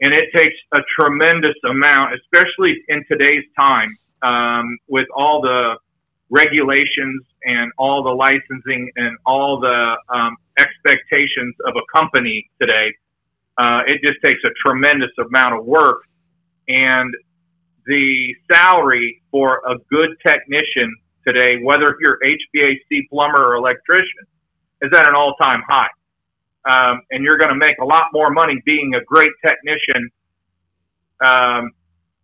[0.00, 5.76] and it takes a tremendous amount, especially in today's time um, with all the
[6.30, 12.92] regulations and all the licensing and all the um, expectations of a company today.
[13.56, 16.02] Uh, it just takes a tremendous amount of work,
[16.66, 17.14] and
[17.86, 20.92] the salary for a good technician
[21.26, 24.26] today, whether you're HVAC plumber or electrician,
[24.82, 25.88] is at an all-time high.
[26.66, 30.10] Um, and you're going to make a lot more money being a great technician
[31.24, 31.72] um,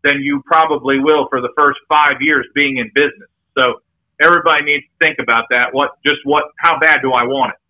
[0.02, 3.28] than you probably will for the first five years being in business.
[3.58, 3.80] So
[4.20, 5.72] everybody needs to think about that.
[5.72, 7.60] What, just what, how bad do I want it?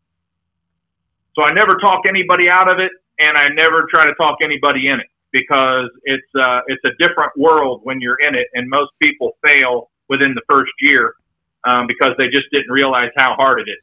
[1.34, 4.88] So I never talk anybody out of it, and I never try to talk anybody
[4.88, 8.90] in it because it's uh, it's a different world when you're in it, and most
[9.00, 11.14] people fail within the first year
[11.64, 13.82] um, because they just didn't realize how hard it is.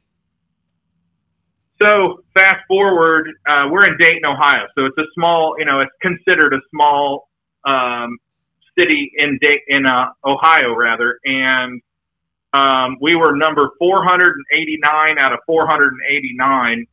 [1.80, 4.66] So fast forward, uh, we're in Dayton, Ohio.
[4.76, 7.28] So it's a small, you know, it's considered a small
[7.64, 8.18] um,
[8.76, 11.80] city in Day- in uh, Ohio rather, and
[12.52, 16.86] um, we were number 489 out of 489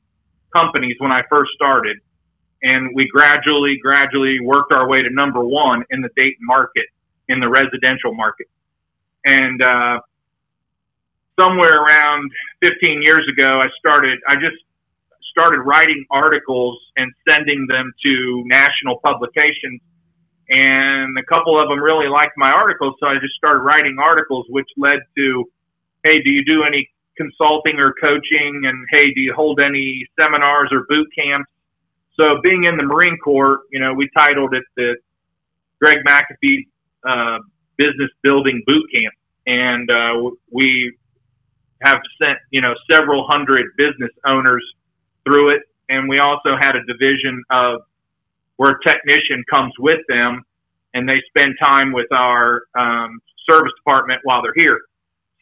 [0.53, 1.97] companies when I first started,
[2.61, 6.85] and we gradually, gradually worked our way to number one in the Dayton market,
[7.27, 8.47] in the residential market.
[9.25, 9.99] And uh,
[11.39, 12.29] somewhere around
[12.63, 14.19] 15 years ago, I started.
[14.27, 14.57] I just
[15.37, 19.81] started writing articles and sending them to national publications.
[20.47, 24.45] And a couple of them really liked my articles, so I just started writing articles,
[24.49, 25.45] which led to,
[26.03, 28.61] hey, do you do any consulting or coaching?
[28.63, 31.49] And hey, do you hold any seminars or boot camps?
[32.15, 34.95] So, being in the Marine Corps, you know, we titled it the
[35.81, 36.67] Greg McAfee
[37.05, 37.39] uh,
[37.77, 39.13] Business Building Boot Camp,
[39.47, 40.95] and uh, we
[41.81, 44.63] have sent you know several hundred business owners
[45.25, 47.81] through it, and we also had a division of
[48.57, 50.43] where a technician comes with them,
[50.93, 54.79] and they spend time with our um, service department while they're here.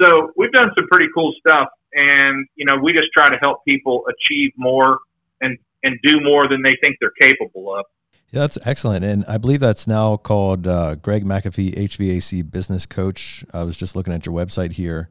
[0.02, 3.64] So we've done some pretty cool stuff, and you know we just try to help
[3.66, 5.00] people achieve more
[5.42, 7.86] and and do more than they think they're capable of.
[8.32, 13.46] Yeah, that's excellent, and I believe that's now called uh, Greg McAfee HVAC Business Coach.
[13.54, 15.10] I was just looking at your website here.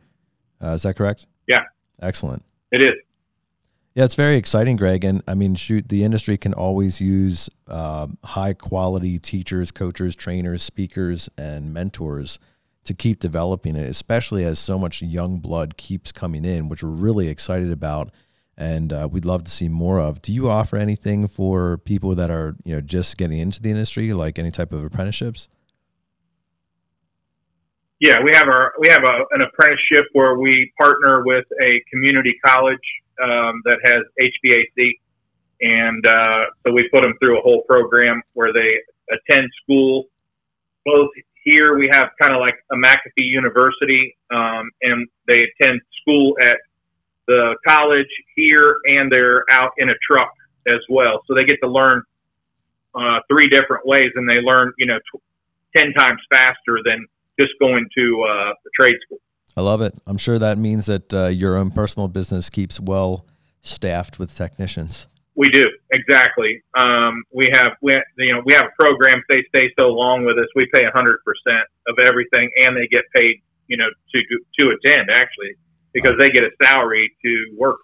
[0.61, 1.27] Uh, is that correct?
[1.47, 1.61] Yeah.
[2.01, 2.45] Excellent.
[2.73, 2.95] It is.
[3.95, 5.05] Yeah, it's very exciting, Greg.
[5.05, 10.63] And I mean, shoot, the industry can always use uh, high quality teachers, coaches, trainers,
[10.63, 12.39] speakers, and mentors
[12.85, 16.89] to keep developing it, especially as so much young blood keeps coming in, which we're
[16.89, 18.09] really excited about.
[18.57, 20.23] And uh, we'd love to see more of.
[20.23, 24.13] Do you offer anything for people that are, you know, just getting into the industry,
[24.13, 25.49] like any type of apprenticeships?
[28.01, 32.35] Yeah, we have our we have a, an apprenticeship where we partner with a community
[32.45, 32.81] college
[33.23, 34.93] um, that has HVAC,
[35.61, 38.79] and uh, so we put them through a whole program where they
[39.11, 40.05] attend school.
[40.85, 41.11] Both
[41.45, 46.57] here we have kind of like a McAfee University, um, and they attend school at
[47.27, 50.33] the college here, and they're out in a truck
[50.67, 51.23] as well.
[51.27, 52.03] So they get to learn
[52.95, 55.23] uh, three different ways, and they learn you know t-
[55.77, 57.07] ten times faster than
[57.39, 59.22] just going to uh, the trade school.
[59.57, 59.95] I love it.
[60.07, 63.27] I'm sure that means that uh, your own personal business keeps well
[63.61, 65.07] staffed with technicians.
[65.35, 66.63] We do exactly.
[66.77, 69.23] Um, we have we you know we have a program.
[69.29, 70.49] They stay so long with us.
[70.55, 74.19] We pay hundred percent of everything, and they get paid you know to
[74.59, 75.57] to attend actually
[75.95, 77.79] because they get a salary to work.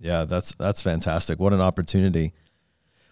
[0.00, 1.38] Yeah, that's that's fantastic.
[1.38, 2.32] What an opportunity.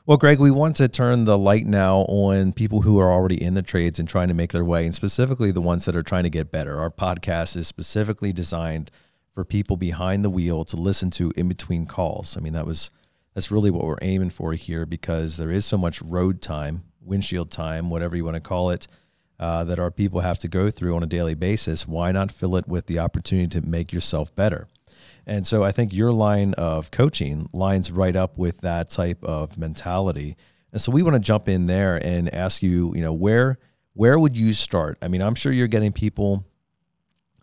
[0.09, 3.55] Well, Greg, we want to turn the light now on people who are already in
[3.55, 6.23] the trades and trying to make their way, and specifically the ones that are trying
[6.23, 6.79] to get better.
[6.79, 8.93] Our podcast is specifically designed
[9.35, 12.37] for people behind the wheel to listen to in between calls.
[12.37, 12.89] I mean, that was
[13.35, 17.51] that's really what we're aiming for here because there is so much road time, windshield
[17.51, 18.87] time, whatever you want to call it,
[19.41, 21.89] uh, that our people have to go through on a daily basis.
[21.89, 24.69] Why not fill it with the opportunity to make yourself better?
[25.27, 29.59] And so I think your line of coaching lines right up with that type of
[29.59, 30.37] mentality.
[30.73, 33.59] And so we want to jump in there and ask you, you know, where
[33.95, 34.99] where would you start?
[35.01, 36.45] I mean, I'm sure you're getting people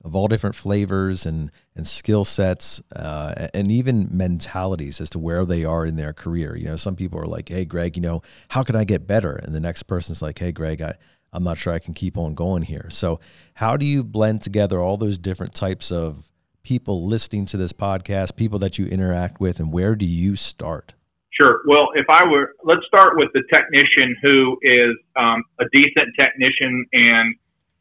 [0.03, 5.45] of all different flavors and and skill sets uh, and even mentalities as to where
[5.45, 6.55] they are in their career.
[6.55, 9.33] You know, some people are like, "Hey, Greg, you know, how can I get better?"
[9.33, 10.95] And the next person's like, "Hey, Greg, I
[11.31, 13.19] I'm not sure I can keep on going here." So,
[13.55, 16.31] how do you blend together all those different types of
[16.63, 20.93] people listening to this podcast, people that you interact with, and where do you start?
[21.31, 21.61] Sure.
[21.67, 26.85] Well, if I were, let's start with the technician who is um, a decent technician
[26.93, 27.35] and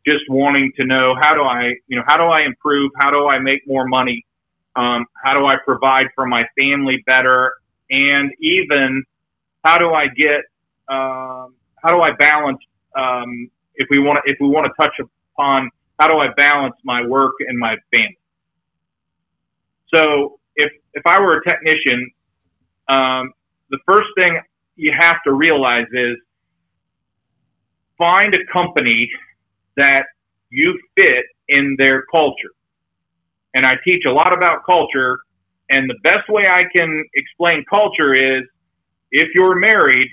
[0.06, 2.90] just wanting to know how do I, you know, how do I improve?
[2.96, 4.26] How do I make more money?
[4.74, 7.52] Um, how do I provide for my family better?
[7.90, 9.04] And even
[9.64, 10.40] how do I get,
[10.88, 12.58] um, how do I balance?
[12.96, 16.74] Um, if we want to, if we want to touch upon how do I balance
[16.84, 18.16] my work and my family?
[19.94, 22.10] So if if I were a technician,
[22.88, 23.32] um,
[23.70, 24.40] the first thing
[24.76, 26.16] you have to realize is
[27.98, 29.10] find a company
[29.76, 30.04] that
[30.50, 32.50] you fit in their culture.
[33.54, 35.18] And I teach a lot about culture,
[35.70, 38.44] and the best way I can explain culture is
[39.10, 40.08] if you're married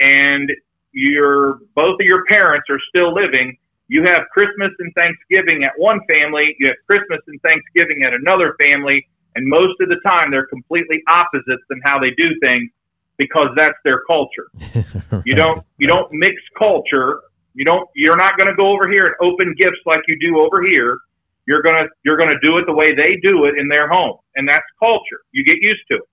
[0.00, 0.50] and
[0.92, 3.56] your both of your parents are still living,
[3.88, 8.56] you have Christmas and Thanksgiving at one family, you have Christmas and Thanksgiving at another
[8.62, 12.70] family, and most of the time they're completely opposites in how they do things
[13.18, 14.48] because that's their culture.
[15.12, 15.22] right.
[15.24, 17.20] You don't you don't mix culture.
[17.54, 20.40] You don't you're not going to go over here and open gifts like you do
[20.40, 20.98] over here.
[21.46, 23.88] You're going to you're going to do it the way they do it in their
[23.88, 25.20] home, and that's culture.
[25.32, 26.08] You get used to it.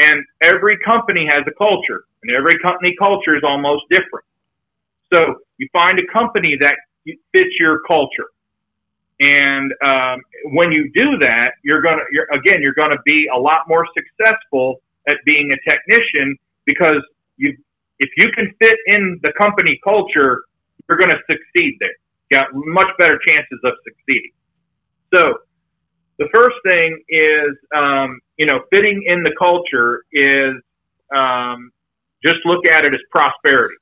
[0.00, 4.24] And every company has a culture, and every company culture is almost different.
[5.12, 8.28] So you find a company that fits your culture.
[9.20, 10.20] And um,
[10.52, 15.16] when you do that, you're gonna again you're gonna be a lot more successful at
[15.26, 17.02] being a technician because
[17.36, 17.56] you
[17.98, 20.44] if you can fit in the company culture,
[20.88, 21.90] you're to succeed there.
[22.30, 24.32] You got much better chances of succeeding.
[25.12, 25.34] So
[26.18, 30.54] the first thing is, um, you know, fitting in the culture is
[31.14, 31.70] um,
[32.22, 33.76] just look at it as prosperity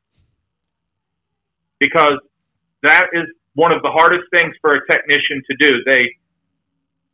[1.78, 2.18] because
[2.82, 5.82] that is one of the hardest things for a technician to do.
[5.84, 6.14] They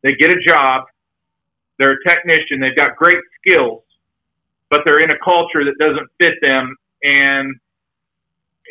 [0.02, 0.84] they get a job,
[1.78, 3.82] they're a technician, they've got great skills,
[4.68, 7.54] but they're in a culture that doesn't fit them, and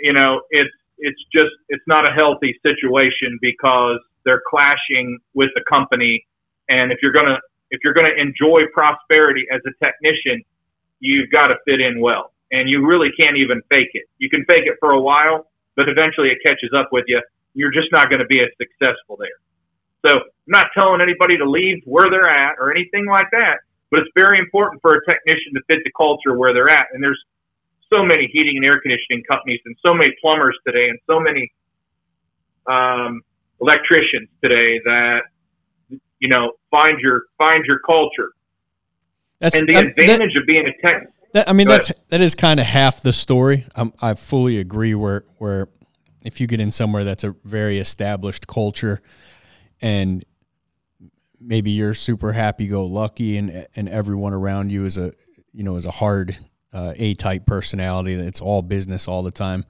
[0.02, 5.64] you know it's it's just it's not a healthy situation because they're clashing with the
[5.68, 6.26] company,
[6.70, 7.40] and if you're gonna
[7.72, 10.44] if you're gonna enjoy prosperity as a technician,
[11.00, 14.06] you've got to fit in well, and you really can't even fake it.
[14.20, 17.22] You can fake it for a while, but eventually it catches up with you.
[17.54, 19.38] You're just not going to be as successful there.
[20.06, 23.60] So I'm not telling anybody to leave where they're at or anything like that,
[23.90, 26.88] but it's very important for a technician to fit the culture where they're at.
[26.94, 27.22] And there's
[27.90, 31.52] so many heating and air conditioning companies and so many plumbers today and so many
[32.68, 33.22] um,
[33.62, 35.22] electricians today that
[36.20, 38.32] you know find your find your culture.
[39.40, 42.22] That's, and the um, advantage that, of being a tech that, I mean, that's that
[42.22, 43.66] is kind of half the story.
[43.76, 44.96] I'm, I fully agree.
[44.96, 45.68] Where where
[46.24, 49.02] if you get in somewhere that's a very established culture,
[49.82, 50.24] and
[51.40, 55.14] maybe you're super happy go lucky, and and everyone around you is a
[55.52, 56.38] you know is a hard
[56.72, 58.16] uh, A type personality.
[58.16, 59.66] That it's all business all the time.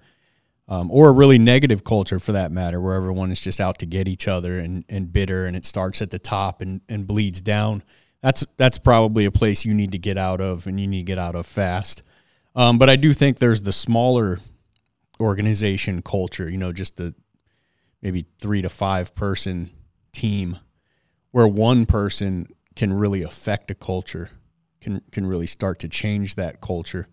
[0.70, 3.86] Um, or a really negative culture for that matter, where everyone is just out to
[3.86, 7.42] get each other and, and bitter, and it starts at the top and, and bleeds
[7.42, 7.84] down
[8.24, 11.04] that's that's probably a place you need to get out of and you need to
[11.04, 12.02] get out of fast.
[12.56, 14.40] Um, but I do think there's the smaller
[15.20, 17.14] organization culture, you know, just the
[18.02, 19.72] maybe three to five person
[20.14, 20.58] team
[21.32, 24.30] where one person can really affect a culture,
[24.80, 27.10] can can really start to change that culture,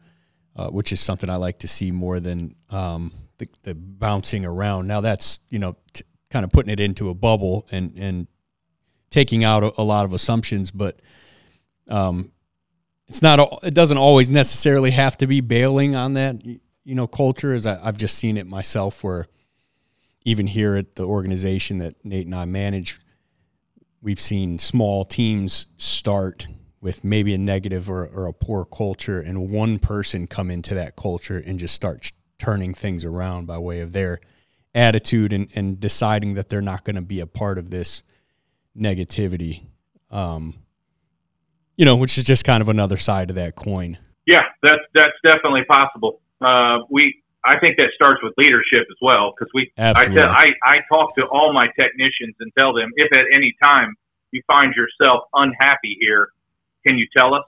[0.55, 4.87] uh, which is something I like to see more than um, the, the, bouncing around.
[4.87, 8.29] Now that's you know t- kind of putting it into a bubble and and
[9.11, 11.01] taking out a, a lot of assumptions, but
[11.89, 12.33] um,
[13.09, 13.61] it's not.
[13.63, 16.45] It doesn't always necessarily have to be bailing on that.
[16.45, 19.03] You know, culture as I, I've just seen it myself.
[19.03, 19.27] Where
[20.25, 23.01] even here at the organization that Nate and I manage,
[24.01, 26.47] we've seen small teams start
[26.81, 30.97] with maybe a negative or, or a poor culture, and one person come into that
[30.97, 34.21] culture and just start turning things around by way of their
[34.75, 38.03] attitude and, and deciding that they're not going to be a part of this
[38.77, 39.67] negativity.
[40.11, 40.55] Um,
[41.77, 43.97] you know, which is just kind of another side of that coin.
[44.27, 46.21] Yeah, that's that's definitely possible.
[46.41, 49.73] Uh, we, I think that starts with leadership as well because we.
[49.79, 50.21] Absolutely.
[50.21, 53.55] I, tell, I I talk to all my technicians and tell them if at any
[53.63, 53.95] time
[54.31, 56.29] you find yourself unhappy here,
[56.87, 57.45] can you tell us?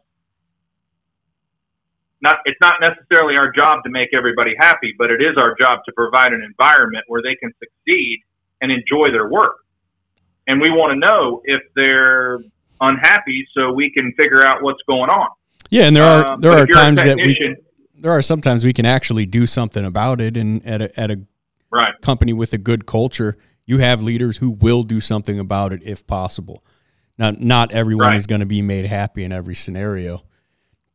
[2.22, 5.80] Not, it's not necessarily our job to make everybody happy, but it is our job
[5.86, 8.22] to provide an environment where they can succeed
[8.60, 9.56] and enjoy their work
[10.52, 12.38] and we want to know if they're
[12.80, 15.30] unhappy so we can figure out what's going on.
[15.70, 17.56] Yeah, and there are um, there are times that we
[17.98, 21.20] there are sometimes we can actually do something about it, and at a at a
[21.70, 21.94] right.
[22.02, 26.06] company with a good culture, you have leaders who will do something about it if
[26.06, 26.62] possible.
[27.16, 28.16] Now, not everyone right.
[28.16, 30.24] is going to be made happy in every scenario,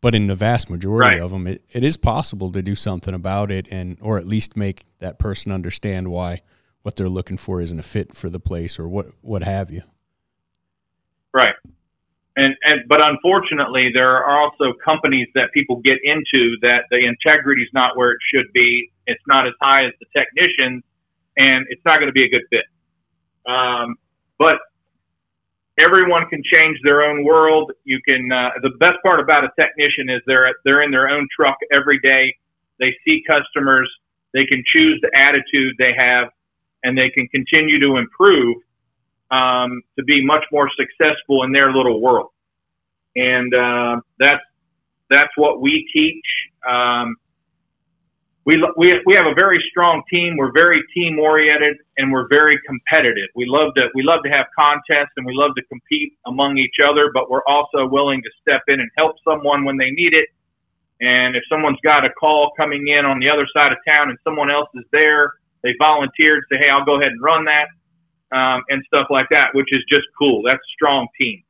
[0.01, 1.21] but in the vast majority right.
[1.21, 4.55] of them, it, it is possible to do something about it, and or at least
[4.55, 6.41] make that person understand why
[6.83, 9.81] what they're looking for isn't a fit for the place or what what have you.
[11.33, 11.55] Right.
[12.35, 17.63] And, and but unfortunately, there are also companies that people get into that the integrity
[17.63, 18.91] is not where it should be.
[19.07, 20.83] It's not as high as the technicians,
[21.37, 22.65] and it's not going to be a good fit.
[23.51, 23.95] Um,
[24.37, 24.59] but
[25.79, 27.71] everyone can change their own world.
[27.85, 28.31] You can.
[28.31, 31.99] Uh, the best part about a technician is they're they're in their own truck every
[31.99, 32.35] day.
[32.79, 33.89] They see customers.
[34.33, 36.29] They can choose the attitude they have
[36.87, 38.55] and they can continue to improve
[39.29, 42.29] um, to be much more successful in their little world.
[43.15, 44.43] And uh, that's
[45.09, 46.25] that's what we teach.
[46.67, 47.17] Um,
[48.45, 50.37] we, we, we have a very strong team.
[50.37, 53.27] We're very team oriented and we're very competitive.
[53.35, 56.75] We love to we love to have contests and we love to compete among each
[56.87, 60.29] other, but we're also willing to step in and help someone when they need it.
[61.01, 64.17] And if someone's got a call coming in on the other side of town and
[64.23, 65.33] someone else is there,
[65.63, 67.67] they volunteered, to say, hey, I'll go ahead and run that,
[68.35, 70.43] um, and stuff like that, which is just cool.
[70.43, 71.43] That's a strong team.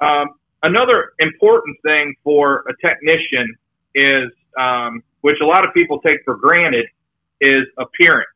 [0.00, 0.28] Um,
[0.62, 3.56] another important thing for a technician
[3.94, 6.86] is, um, which a lot of people take for granted,
[7.40, 8.28] is appearance.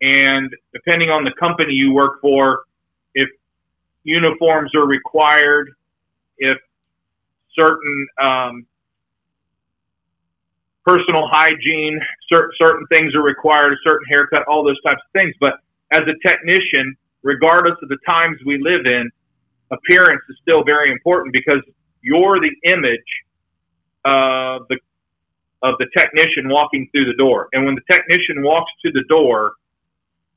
[0.00, 2.64] And depending on the company you work for,
[3.14, 3.28] if
[4.02, 5.70] uniforms are required,
[6.38, 6.58] if
[7.54, 8.66] certain um,
[10.84, 15.34] personal hygiene, certain, certain things are required, a certain haircut, all those types of things.
[15.40, 15.54] But
[15.92, 19.10] as a technician, regardless of the times we live in,
[19.70, 21.62] appearance is still very important because
[22.02, 23.00] you're the image
[24.04, 24.78] of the
[25.62, 27.48] of the technician walking through the door.
[27.54, 29.52] And when the technician walks to the door,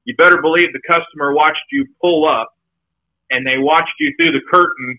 [0.05, 2.55] you better believe the customer watched you pull up
[3.29, 4.97] and they watched you through the curtain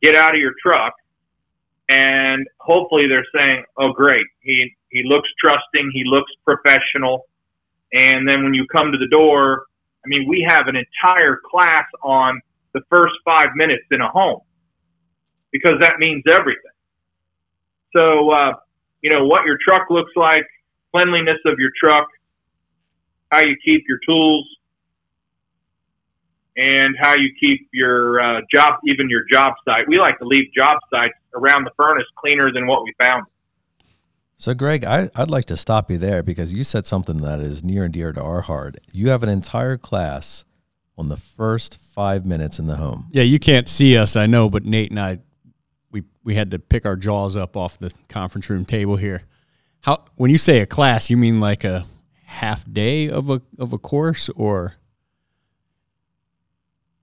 [0.00, 0.94] get out of your truck
[1.88, 7.26] and hopefully they're saying, "Oh, great, he he looks trusting, he looks professional."
[7.92, 9.64] And then when you come to the door,
[10.04, 12.40] I mean, we have an entire class on
[12.74, 14.40] the first five minutes in a home
[15.50, 16.76] because that means everything.
[17.94, 18.52] So, uh,
[19.00, 20.46] you know, what your truck looks like,
[20.94, 22.08] cleanliness of your truck,
[23.30, 24.46] how you keep your tools,
[26.58, 29.86] and how you keep your uh, job, even your job site.
[29.86, 33.26] We like to leave job sites around the furnace cleaner than what we found.
[34.36, 37.62] So, Greg, I, would like to stop you there because you said something that is
[37.62, 38.76] near and dear to our heart.
[38.92, 40.44] You have an entire class
[40.96, 43.06] on the first five minutes in the home.
[43.12, 45.18] Yeah, you can't see us, I know, but Nate and I,
[45.92, 49.22] we we had to pick our jaws up off the conference room table here.
[49.82, 51.86] How when you say a class, you mean like a
[52.24, 54.74] half day of a of a course, or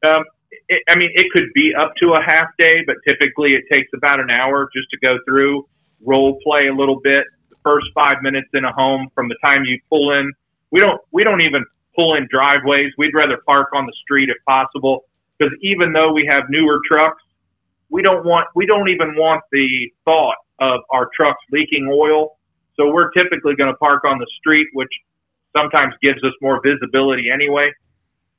[0.06, 0.24] um,
[0.70, 3.90] it, I mean, it could be up to a half day, but typically it takes
[3.96, 5.68] about an hour just to go through,
[6.06, 7.26] role play a little bit.
[7.50, 10.32] The first five minutes in a home from the time you pull in,
[10.72, 12.92] we don't we don't even pull in driveways.
[12.98, 15.06] We'd rather park on the street if possible
[15.38, 17.22] because even though we have newer trucks,
[17.90, 22.38] we don't want we don't even want the thought of our trucks leaking oil.
[22.76, 24.92] So we're typically going to park on the street, which
[25.56, 27.72] sometimes gives us more visibility anyway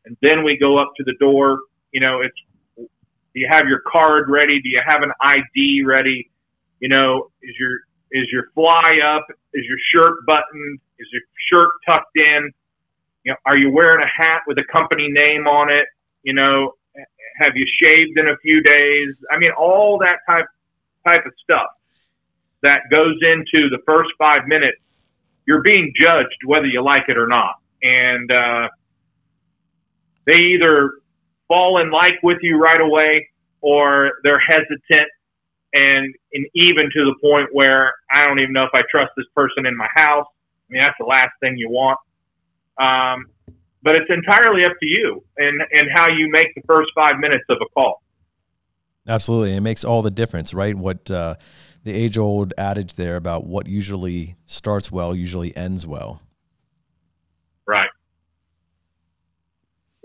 [0.06, 1.60] and then we go up to the door.
[1.92, 2.38] You know, it's
[2.76, 4.62] do you have your card ready?
[4.62, 6.30] Do you have an ID ready?
[6.80, 7.80] You know, is your
[8.12, 9.26] is your fly up?
[9.52, 10.80] Is your shirt buttoned?
[10.98, 12.50] Is your shirt tucked in?
[13.24, 15.86] You know, are you wearing a hat with a company name on it?
[16.22, 16.74] You know,
[17.40, 19.14] have you shaved in a few days?
[19.30, 20.46] I mean, all that type
[21.06, 21.68] type of stuff
[22.62, 24.78] that goes into the first five minutes.
[25.46, 28.68] You're being judged whether you like it or not, and uh,
[30.26, 30.90] they either
[31.48, 33.28] fall in like with you right away
[33.60, 35.08] or they're hesitant
[35.72, 39.26] and, and even to the point where I don't even know if I trust this
[39.34, 40.26] person in my house.
[40.26, 41.98] I mean, that's the last thing you want.
[42.78, 43.26] Um,
[43.82, 47.44] but it's entirely up to you and, and how you make the first five minutes
[47.48, 48.02] of a call.
[49.08, 49.54] Absolutely.
[49.54, 50.74] It makes all the difference, right?
[50.74, 51.36] What uh,
[51.84, 56.20] the age old adage there about what usually starts well usually ends well.
[57.66, 57.90] Right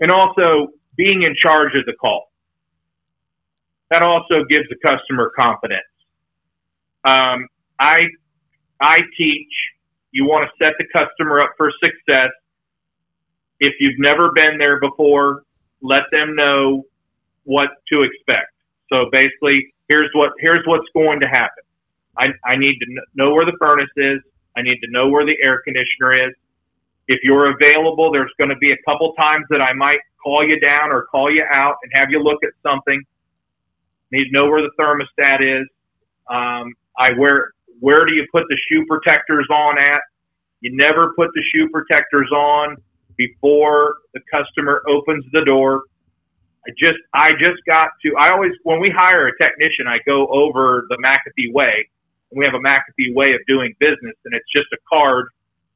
[0.02, 2.30] and also being in charge of the call.
[3.90, 5.86] That also gives the customer confidence.
[7.04, 7.46] Um,
[7.78, 8.08] I
[8.80, 9.52] I teach
[10.10, 12.30] you want to set the customer up for success.
[13.60, 15.44] If you've never been there before,
[15.80, 16.84] let them know
[17.44, 18.52] what to expect.
[18.92, 21.64] So basically, here's what here's what's going to happen.
[22.18, 24.20] I, I need to know where the furnace is.
[24.56, 26.34] I need to know where the air conditioner is.
[27.08, 30.58] If you're available, there's going to be a couple times that I might call you
[30.60, 33.02] down or call you out and have you look at something.
[34.12, 35.66] Need to know where the thermostat is.
[36.28, 40.00] Um, I where where do you put the shoe protectors on at?
[40.60, 42.76] You never put the shoe protectors on
[43.16, 45.82] before the customer opens the door.
[46.66, 50.28] I just I just got to I always when we hire a technician I go
[50.28, 51.88] over the McAfee way.
[52.30, 55.26] And we have a McAfee way of doing business and it's just a card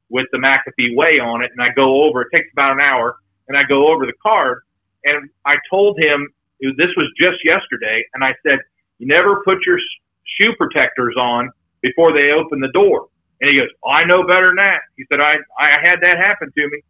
[0.09, 2.21] with the McAfee way on it, and I go over.
[2.21, 4.61] It takes about an hour, and I go over the card,
[5.03, 6.27] and I told him
[6.59, 8.59] this was just yesterday, and I said,
[8.99, 9.77] "You never put your
[10.23, 11.51] shoe protectors on
[11.81, 13.07] before they open the door."
[13.39, 16.17] And he goes, oh, "I know better than that." He said, "I I had that
[16.17, 16.81] happen to me."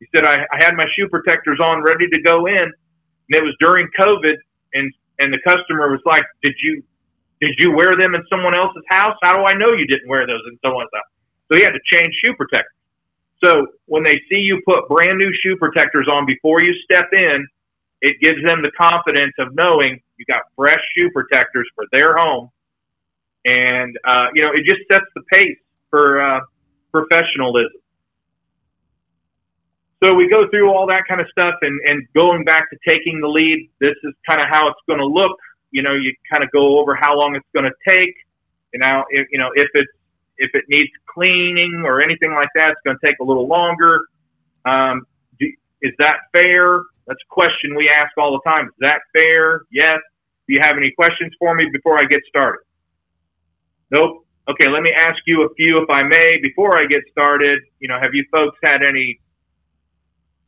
[0.00, 3.42] He said, "I, I had my shoe protectors on, ready to go in, and it
[3.42, 4.36] was during COVID,
[4.74, 6.82] and and the customer was like, "Did you
[7.40, 9.16] did you wear them in someone else's house?
[9.22, 11.15] How do I know you didn't wear those in someone's house?"
[11.48, 12.72] So he had to change shoe protectors.
[13.44, 17.46] So when they see you put brand new shoe protectors on before you step in,
[18.00, 22.50] it gives them the confidence of knowing you got fresh shoe protectors for their home.
[23.44, 25.58] And, uh, you know, it just sets the pace
[25.90, 26.40] for uh,
[26.92, 27.80] professionalism.
[30.04, 33.20] So we go through all that kind of stuff and, and going back to taking
[33.20, 35.38] the lead, this is kind of how it's going to look.
[35.70, 38.14] You know, you kind of go over how long it's going to take.
[38.74, 39.92] You know, if, you know, if it's
[40.38, 44.00] if it needs cleaning or anything like that, it's going to take a little longer.
[44.64, 45.06] Um,
[45.82, 46.82] is that fair?
[47.06, 48.66] That's a question we ask all the time.
[48.66, 49.62] Is that fair?
[49.70, 49.98] Yes.
[50.48, 52.60] Do you have any questions for me before I get started?
[53.90, 54.26] Nope.
[54.48, 57.60] Okay, let me ask you a few, if I may, before I get started.
[57.80, 59.18] You know, have you folks had any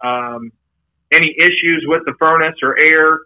[0.01, 0.53] um,
[1.12, 3.20] any issues with the furnace or air?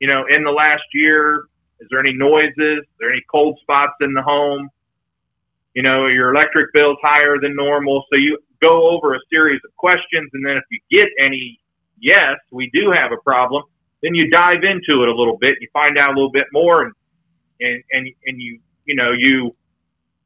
[0.00, 1.44] You know, in the last year,
[1.80, 2.80] is there any noises?
[2.80, 4.68] Are there any cold spots in the home?
[5.74, 8.04] You know, your electric bill's higher than normal.
[8.10, 11.60] So you go over a series of questions, and then if you get any
[12.00, 13.64] yes, we do have a problem,
[14.02, 15.52] then you dive into it a little bit.
[15.60, 16.92] You find out a little bit more, and
[17.60, 19.54] and and, and you you know you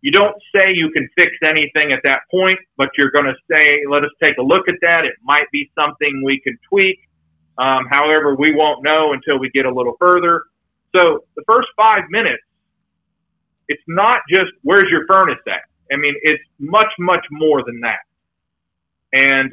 [0.01, 3.83] you don't say you can fix anything at that point, but you're going to say,
[3.91, 5.05] let us take a look at that.
[5.05, 7.01] It might be something we can tweak.
[7.59, 10.43] Um, however, we won't know until we get a little further.
[10.95, 12.43] So the first five minutes,
[13.69, 15.63] it's not just where's your furnace at.
[15.93, 18.01] I mean, it's much, much more than that.
[19.13, 19.53] And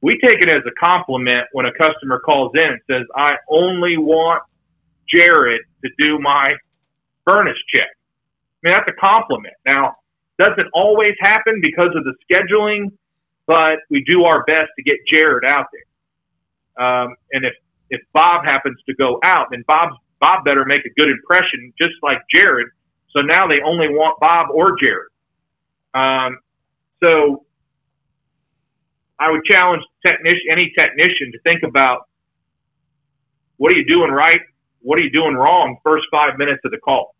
[0.00, 3.96] we take it as a compliment when a customer calls in and says, I only
[3.96, 4.42] want
[5.08, 6.54] Jared to do my
[7.28, 7.88] furnace check.
[7.88, 9.54] I mean, that's a compliment.
[9.66, 9.96] Now,
[10.38, 12.92] doesn't always happen because of the scheduling,
[13.46, 16.84] but we do our best to get Jared out there.
[16.84, 17.54] Um, and if,
[17.90, 21.94] if Bob happens to go out, then Bob's, Bob better make a good impression, just
[22.02, 22.68] like Jared.
[23.14, 25.10] So now they only want Bob or Jared.
[25.94, 26.38] Um,
[27.00, 27.44] so
[29.18, 32.08] I would challenge technician, any technician to think about
[33.56, 34.40] what are you doing right?
[34.80, 35.78] What are you doing wrong?
[35.84, 37.14] First five minutes of the call.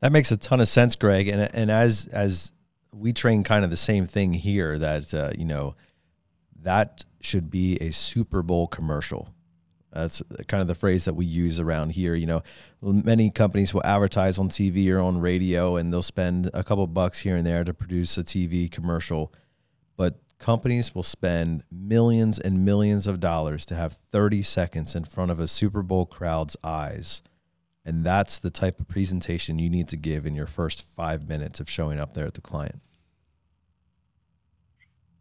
[0.00, 1.28] That makes a ton of sense, Greg.
[1.28, 2.52] And and as as
[2.92, 5.74] we train kind of the same thing here that uh, you know
[6.62, 9.34] that should be a Super Bowl commercial.
[10.00, 12.14] That's kind of the phrase that we use around here.
[12.14, 12.42] You know,
[12.82, 17.20] many companies will advertise on TV or on radio, and they'll spend a couple bucks
[17.20, 19.32] here and there to produce a TV commercial.
[19.96, 25.30] But companies will spend millions and millions of dollars to have 30 seconds in front
[25.30, 27.22] of a Super Bowl crowd's eyes
[27.88, 31.58] and that's the type of presentation you need to give in your first five minutes
[31.58, 32.82] of showing up there at the client.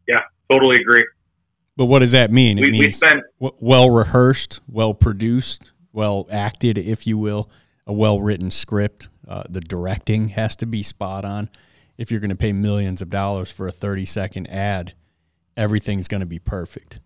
[0.05, 1.05] Yeah, totally agree.
[1.77, 2.57] But what does that mean?
[2.57, 7.49] We, it means spent, well rehearsed, well produced, well acted, if you will,
[7.85, 9.09] a well written script.
[9.27, 11.49] Uh, the directing has to be spot on.
[11.97, 14.95] If you're going to pay millions of dollars for a 30 second ad,
[15.55, 16.99] everything's going to be perfect.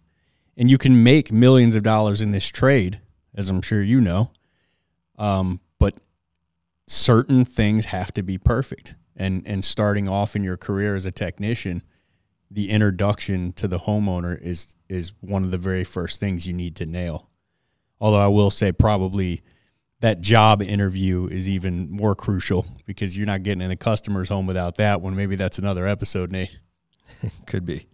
[0.56, 3.02] And you can make millions of dollars in this trade,
[3.36, 4.32] as I'm sure you know,
[5.18, 5.96] um, but
[6.88, 8.96] certain things have to be perfect.
[9.18, 11.84] And and starting off in your career as a technician,
[12.52, 16.76] the introduction to the homeowner is is one of the very first things you need
[16.76, 17.30] to nail.
[18.00, 19.42] Although I will say probably
[20.02, 24.48] that job interview is even more crucial because you're not getting in the customer's home
[24.48, 25.16] without that one.
[25.16, 26.60] Maybe that's another episode, Nate.
[27.46, 27.88] Could be.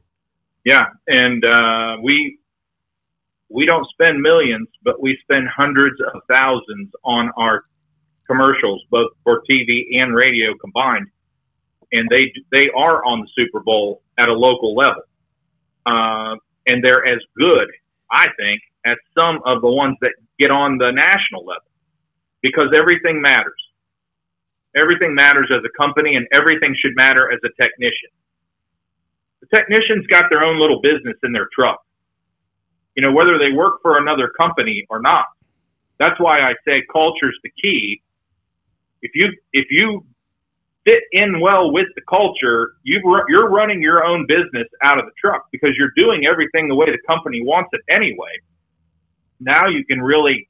[0.65, 2.39] Yeah, and uh, we
[3.49, 7.63] we don't spend millions, but we spend hundreds of thousands on our
[8.25, 11.07] commercials, both for TV and radio combined.
[11.91, 15.03] And they they are on the Super Bowl at a local level,
[15.85, 16.35] uh,
[16.65, 17.67] and they're as good,
[18.11, 21.69] I think, as some of the ones that get on the national level,
[22.41, 23.55] because everything matters.
[24.75, 28.11] Everything matters as a company, and everything should matter as a technician.
[29.41, 31.79] The technician's got their own little business in their truck
[32.97, 35.25] you know, whether they work for another company or not.
[35.99, 38.01] That's why I say culture's the key.
[39.03, 40.03] If you if you
[40.87, 45.11] fit in well with the culture, you you're running your own business out of the
[45.19, 48.31] truck because you're doing everything the way the company wants it anyway.
[49.39, 50.47] Now you can really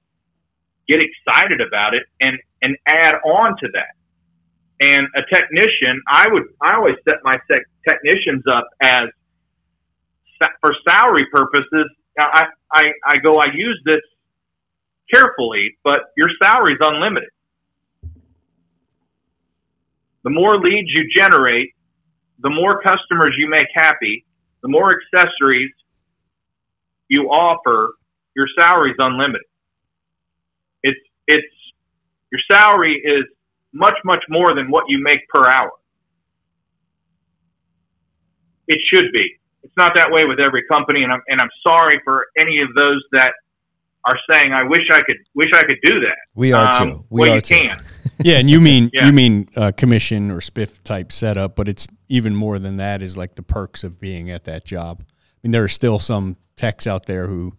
[0.88, 3.94] get excited about it and and add on to that.
[4.80, 7.38] And a technician, I would I always set my
[7.88, 9.10] technicians up as
[10.62, 14.02] for salary purposes I, I, I go, I use this
[15.14, 17.30] carefully, but your salary is unlimited.
[20.24, 21.74] The more leads you generate,
[22.40, 24.26] the more customers you make happy,
[24.62, 25.72] the more accessories
[27.08, 27.94] you offer,
[28.36, 29.46] your salary is unlimited.
[30.84, 31.54] It's, it's,
[32.32, 33.26] your salary is
[33.74, 35.72] much, much more than what you make per hour.
[38.68, 39.38] It should be
[39.68, 42.74] it's not that way with every company, and I'm and I'm sorry for any of
[42.74, 43.34] those that
[44.06, 47.06] are saying, "I wish I could, wish I could do that." We are um, too.
[47.10, 47.56] We well, are you too.
[47.56, 47.78] can.
[48.20, 49.08] Yeah, and you mean yeah.
[49.08, 53.02] you mean uh, commission or spiff type setup, but it's even more than that.
[53.02, 55.04] Is like the perks of being at that job.
[55.08, 55.14] I
[55.44, 57.54] mean, there are still some techs out there who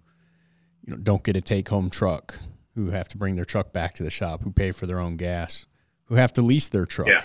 [0.85, 2.41] you know don't get a take home truck,
[2.75, 5.17] who have to bring their truck back to the shop, who pay for their own
[5.17, 5.67] gas,
[6.05, 7.25] who have to lease their truck yeah.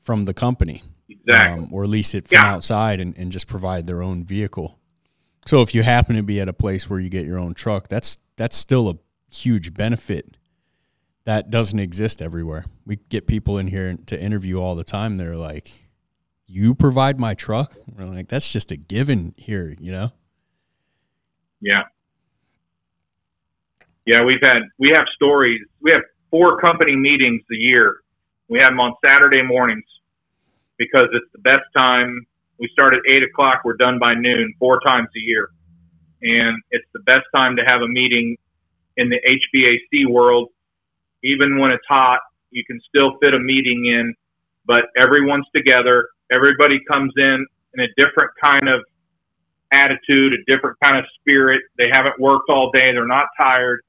[0.00, 1.64] from the company exactly.
[1.64, 2.52] um, or lease it from Yeah.
[2.52, 4.78] outside and, and just provide their own vehicle.
[5.46, 7.88] So if you happen to be at a place where you get your own truck,
[7.88, 8.94] that's that's still a
[9.30, 10.36] huge benefit
[11.24, 12.66] that doesn't exist everywhere.
[12.86, 15.16] We get people in here to interview all the time.
[15.16, 15.88] They're like,
[16.46, 20.12] "You provide my truck." We're like, "That's just a given here," you know.
[21.60, 21.84] Yeah.
[24.06, 25.60] Yeah, we've had we have stories.
[25.80, 28.00] We have four company meetings a year.
[28.48, 29.84] We have them on Saturday mornings
[30.76, 32.26] because it's the best time.
[32.58, 33.62] We start at eight o'clock.
[33.64, 35.48] We're done by noon, four times a year,
[36.22, 38.36] and it's the best time to have a meeting
[38.96, 40.50] in the HVAC world.
[41.24, 42.20] Even when it's hot,
[42.50, 44.14] you can still fit a meeting in,
[44.66, 46.08] but everyone's together.
[46.30, 48.80] Everybody comes in in a different kind of
[49.72, 51.62] attitude, a different kind of spirit.
[51.78, 52.92] They haven't worked all day.
[52.92, 53.80] They're not tired.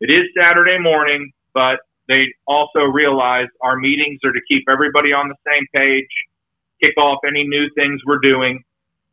[0.00, 5.28] It is Saturday morning, but they also realize our meetings are to keep everybody on
[5.28, 6.08] the same page,
[6.82, 8.62] kick off any new things we're doing,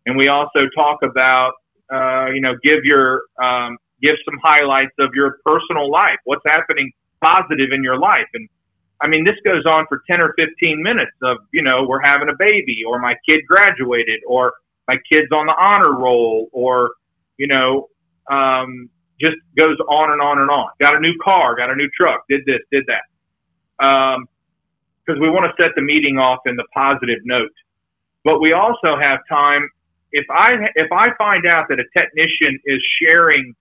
[0.05, 1.53] and we also talk about,
[1.93, 6.17] uh, you know, give your um, give some highlights of your personal life.
[6.25, 6.91] What's happening
[7.21, 8.49] positive in your life, and
[9.01, 12.29] I mean, this goes on for 10 or 15 minutes of, you know, we're having
[12.29, 14.53] a baby or my kid graduated or
[14.87, 16.91] my kid's on the honor roll or,
[17.37, 17.89] you know,
[18.29, 20.69] um, just goes on and on and on.
[20.79, 23.83] Got a new car, got a new truck, did this, did that.
[23.83, 24.27] Um,
[25.07, 27.53] cause we want to set the meeting off in the positive note,
[28.23, 29.67] but we also have time.
[30.11, 33.55] If I, if I find out that a technician is sharing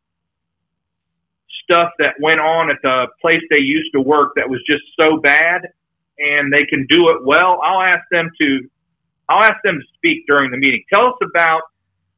[1.63, 5.19] stuff that went on at the place they used to work that was just so
[5.19, 5.69] bad
[6.19, 8.69] and they can do it well, I'll ask them to
[9.29, 10.83] I'll ask them to speak during the meeting.
[10.93, 11.63] Tell us about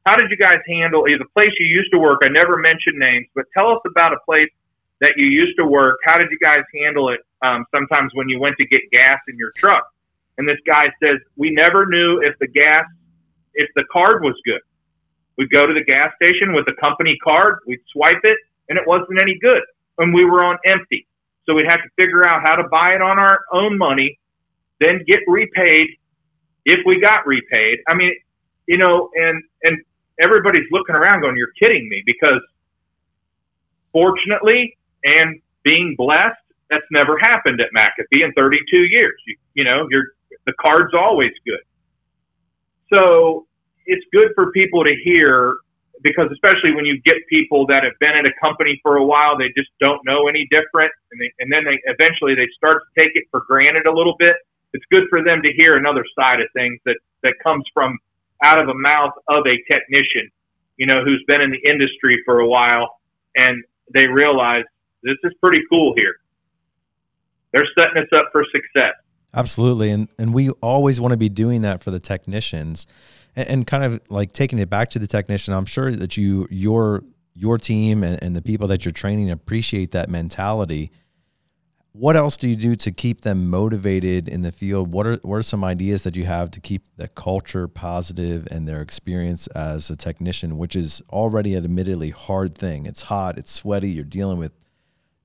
[0.05, 2.21] how did you guys handle is a place you used to work.
[2.23, 4.49] I never mentioned names, but tell us about a place
[4.99, 5.99] that you used to work.
[6.05, 9.37] How did you guys handle it um, sometimes when you went to get gas in
[9.37, 9.83] your truck?
[10.37, 12.83] And this guy says, We never knew if the gas
[13.53, 14.61] if the card was good.
[15.37, 18.37] We'd go to the gas station with the company card, we'd swipe it,
[18.69, 19.61] and it wasn't any good.
[19.97, 21.07] And we were on empty.
[21.45, 24.19] So we'd have to figure out how to buy it on our own money,
[24.79, 25.87] then get repaid
[26.65, 27.79] if we got repaid.
[27.87, 28.13] I mean,
[28.67, 29.77] you know, and and
[30.21, 32.41] everybody's looking around going, "You're kidding me," because
[33.91, 36.39] fortunately and being blessed,
[36.69, 39.13] that's never happened at McAfee in 32 years.
[39.27, 40.05] You, you know, you're
[40.45, 41.61] the card's always good.
[42.93, 43.47] So
[43.85, 45.55] it's good for people to hear
[46.03, 49.37] because especially when you get people that have been at a company for a while,
[49.37, 53.01] they just don't know any different, and they, and then they eventually they start to
[53.01, 54.35] take it for granted a little bit.
[54.73, 57.97] It's good for them to hear another side of things that that comes from
[58.43, 60.29] out of the mouth of a technician,
[60.75, 62.99] you know, who's been in the industry for a while,
[63.35, 64.65] and they realize
[65.01, 66.15] this is pretty cool here.
[67.53, 68.95] They're setting us up for success.
[69.33, 72.85] Absolutely, and and we always want to be doing that for the technicians,
[73.35, 75.53] and, and kind of like taking it back to the technician.
[75.53, 77.03] I'm sure that you your
[77.33, 80.91] your team and, and the people that you're training appreciate that mentality.
[81.95, 84.91] What else do you do to keep them motivated in the field?
[84.91, 88.67] What are what are some ideas that you have to keep the culture positive and
[88.67, 92.87] their experience as a technician, which is already an admittedly hard thing.
[92.87, 93.89] It's hot, it's sweaty.
[93.89, 94.53] You're dealing with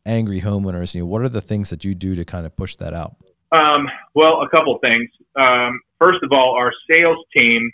[0.05, 0.95] angry homeowners.
[0.95, 3.17] You know, what are the things that you do to kind of push that out?
[3.51, 5.09] Um, well, a couple things.
[5.37, 7.71] Um, first of all, our sales team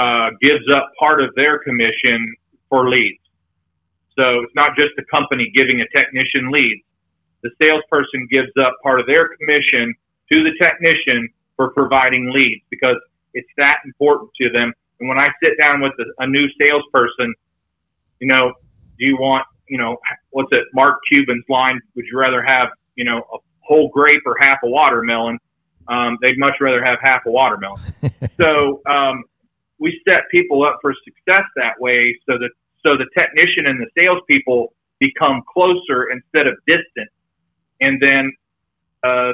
[0.00, 2.34] uh, gives up part of their commission
[2.70, 3.20] for leads.
[4.16, 6.82] So it's not just the company giving a technician leads.
[7.42, 9.94] The salesperson gives up part of their commission
[10.32, 12.96] to the technician for providing leads because
[13.34, 14.72] it's that important to them.
[15.00, 17.34] And when I sit down with a, a new salesperson,
[18.20, 18.52] you know,
[18.98, 19.98] do you want, you know,
[20.30, 21.78] what's it, Mark Cuban's line?
[21.94, 25.38] Would you rather have, you know, a whole grape or half a watermelon?
[25.88, 27.80] Um, they'd much rather have half a watermelon.
[28.40, 29.24] so um,
[29.80, 32.50] we set people up for success that way, so that
[32.82, 37.10] so the technician and the salespeople become closer instead of distant.
[37.80, 38.32] And then,
[39.02, 39.32] uh,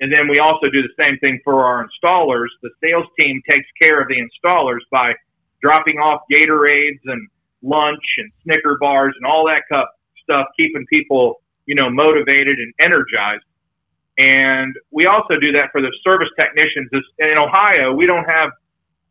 [0.00, 2.48] and then we also do the same thing for our installers.
[2.62, 5.12] The sales team takes care of the installers by
[5.62, 7.28] dropping off Gatorades and
[7.62, 9.90] lunch and Snicker bars and all that cup
[10.22, 13.44] stuff, keeping people, you know, motivated and energized.
[14.18, 16.90] And we also do that for the service technicians.
[17.18, 18.50] In Ohio, we don't have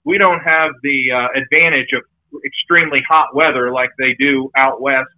[0.05, 2.03] we don't have the uh, advantage of
[2.45, 5.09] extremely hot weather like they do out west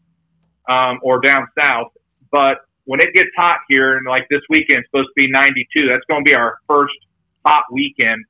[0.70, 1.92] um, or down south.
[2.32, 5.88] But when it gets hot here, and like this weekend, it's supposed to be 92.
[5.88, 6.94] That's going to be our first
[7.46, 8.26] hot weekend.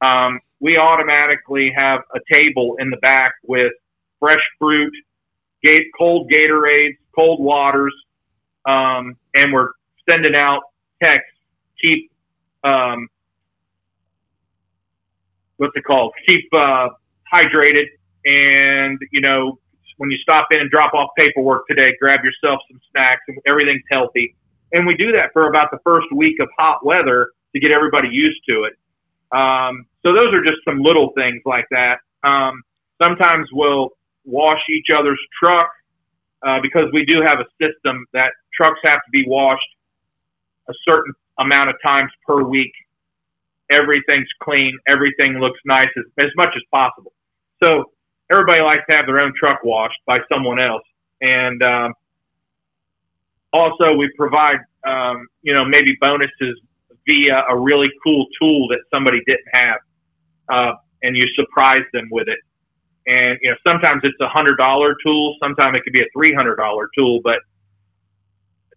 [0.00, 3.72] Um, we automatically have a table in the back with
[4.18, 4.92] fresh fruit,
[5.62, 7.94] gate, cold Gatorades, cold waters,
[8.66, 9.70] um, and we're
[10.08, 10.62] sending out
[11.02, 11.28] texts.
[11.80, 12.12] Keep
[12.64, 13.08] um,
[15.62, 16.12] what's it called?
[16.28, 16.88] Keep uh,
[17.32, 17.86] hydrated,
[18.24, 19.58] and you know,
[19.98, 23.86] when you stop in and drop off paperwork today, grab yourself some snacks, and everything's
[23.88, 24.34] healthy.
[24.72, 28.08] And we do that for about the first week of hot weather to get everybody
[28.08, 28.74] used to it.
[29.30, 31.98] Um, so those are just some little things like that.
[32.26, 32.62] Um,
[33.02, 33.90] sometimes we'll
[34.24, 35.70] wash each other's truck
[36.46, 39.62] uh, because we do have a system that trucks have to be washed
[40.68, 42.72] a certain amount of times per week.
[43.72, 44.78] Everything's clean.
[44.88, 47.12] Everything looks nice as, as much as possible.
[47.64, 47.84] So
[48.30, 50.82] everybody likes to have their own truck washed by someone else.
[51.20, 51.94] And um,
[53.52, 56.60] also, we provide, um, you know, maybe bonuses
[57.06, 59.78] via a really cool tool that somebody didn't have,
[60.52, 62.38] uh, and you surprise them with it.
[63.06, 66.34] And you know, sometimes it's a hundred dollar tool, sometimes it could be a three
[66.34, 67.20] hundred dollar tool.
[67.22, 67.38] But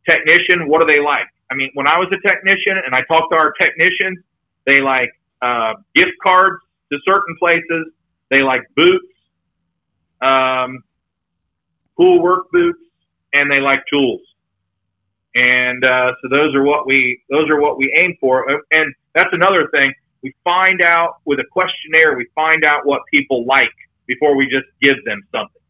[0.10, 1.28] technician, what do they like?
[1.52, 4.20] I mean, when I was a technician and I talked to our technicians,
[4.66, 5.10] they like
[5.42, 6.62] uh, gift cards
[6.92, 7.94] to certain places.
[8.32, 9.14] They like boots,
[10.22, 10.84] um,
[11.98, 12.80] cool work boots,
[13.34, 14.22] and they like tools.
[15.36, 18.46] And uh, so those are what we those are what we aim for.
[18.72, 19.94] And that's another thing.
[20.24, 22.18] We find out with a questionnaire.
[22.18, 23.76] We find out what people like
[24.08, 25.62] before we just give them something.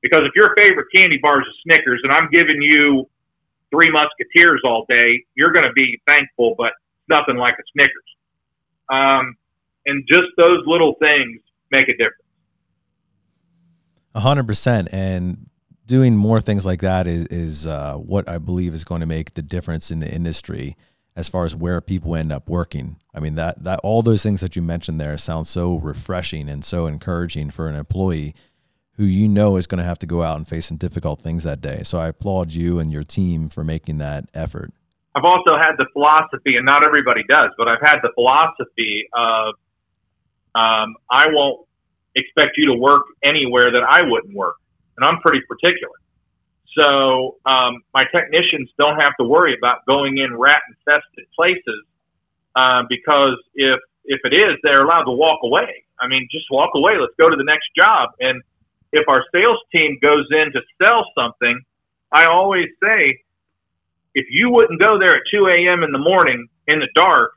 [0.00, 3.08] Because if your favorite candy bar is Snickers, and I'm giving you
[3.70, 6.72] Three Musketeers all day, you're going to be thankful, but
[7.08, 7.92] nothing like a Snickers.
[8.90, 9.36] Um,
[9.86, 11.40] and just those little things
[11.70, 12.24] make a difference.
[14.14, 14.88] A hundred percent.
[14.92, 15.48] And
[15.86, 19.34] doing more things like that is, is uh, what I believe is going to make
[19.34, 20.76] the difference in the industry
[21.16, 22.96] as far as where people end up working.
[23.12, 26.64] I mean that that all those things that you mentioned there sound so refreshing and
[26.64, 28.34] so encouraging for an employee
[28.92, 31.44] who you know is going to have to go out and face some difficult things
[31.44, 31.82] that day.
[31.84, 34.72] So I applaud you and your team for making that effort.
[35.18, 39.54] I've also had the philosophy, and not everybody does, but I've had the philosophy of
[40.54, 41.66] um, I won't
[42.14, 44.56] expect you to work anywhere that I wouldn't work,
[44.96, 45.94] and I'm pretty particular.
[46.80, 51.82] So um, my technicians don't have to worry about going in rat infested places
[52.54, 55.84] uh, because if if it is, they're allowed to walk away.
[56.00, 56.92] I mean, just walk away.
[56.98, 58.10] Let's go to the next job.
[58.20, 58.40] And
[58.92, 61.60] if our sales team goes in to sell something,
[62.12, 63.20] I always say,
[64.14, 65.82] if you wouldn't go there at 2 a.m.
[65.82, 67.32] in the morning in the dark,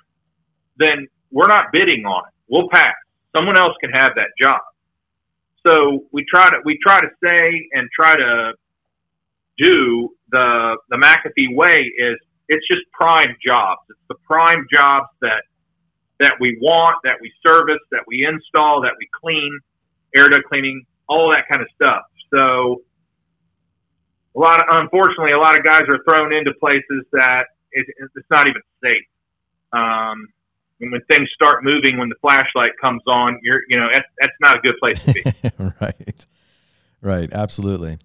[0.77, 2.33] then we're not bidding on it.
[2.49, 2.95] We'll pass.
[3.35, 4.59] Someone else can have that job.
[5.67, 8.53] So we try to we try to say and try to
[9.57, 12.17] do the the McAfee way is
[12.47, 13.81] it's just prime jobs.
[13.89, 15.43] It's the prime jobs that
[16.19, 19.59] that we want, that we service, that we install, that we clean,
[20.15, 22.03] air duct cleaning, all that kind of stuff.
[22.33, 22.81] So
[24.35, 28.29] a lot of, unfortunately, a lot of guys are thrown into places that it, it's
[28.29, 29.05] not even safe.
[29.73, 30.27] Um,
[30.79, 34.33] and when things start moving, when the flashlight comes on, you're, you know, that's, that's
[34.41, 35.23] not a good place to be.
[35.81, 36.25] right.
[37.01, 37.31] Right.
[37.31, 37.97] Absolutely.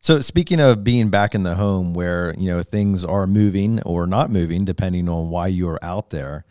[0.00, 4.06] So speaking of being back in the home where you know things are moving or
[4.06, 6.44] not moving depending on why you're out there,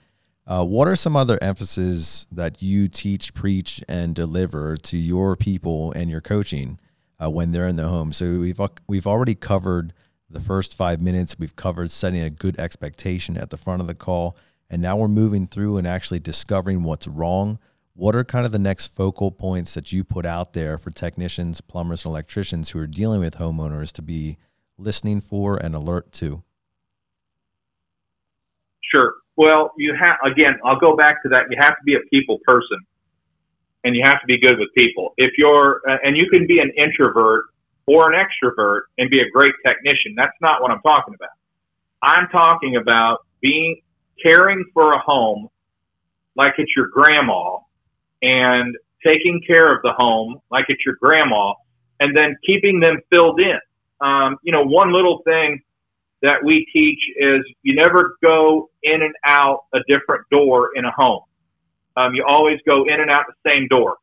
[0.46, 5.94] uh, what are some other emphases that you teach, preach, and deliver to your people
[5.94, 6.80] and your coaching
[7.22, 8.14] uh, when they're in the home?
[8.14, 9.94] So we've we've already covered
[10.30, 11.38] the first five minutes.
[11.38, 14.38] We've covered setting a good expectation at the front of the call,
[14.70, 17.60] and now we're moving through and actually discovering what's wrong
[17.96, 21.62] what are kind of the next focal points that you put out there for technicians,
[21.62, 24.38] plumbers, and electricians who are dealing with homeowners to be
[24.78, 26.44] listening for and alert to?
[28.94, 29.14] Sure.
[29.38, 30.56] Well, you have again.
[30.64, 31.44] I'll go back to that.
[31.50, 32.80] You have to be a people person,
[33.86, 35.14] and you have to be good with people.
[35.16, 37.46] If you're, uh, and you can be an introvert
[37.88, 40.16] or an extrovert and be a great technician.
[40.18, 41.30] That's not what I'm talking about.
[42.02, 43.80] I'm talking about being
[44.22, 45.50] caring for a home
[46.36, 47.60] like it's your grandma
[48.22, 48.76] and
[49.06, 51.54] taking care of the home like it's your grandma
[52.00, 53.60] and then keeping them filled in.
[54.02, 55.62] Um, you know, one little thing
[56.22, 60.92] that we teach is you never go in and out a different door in a
[60.92, 61.22] home.
[61.98, 63.98] Um, you always go in and out the same door.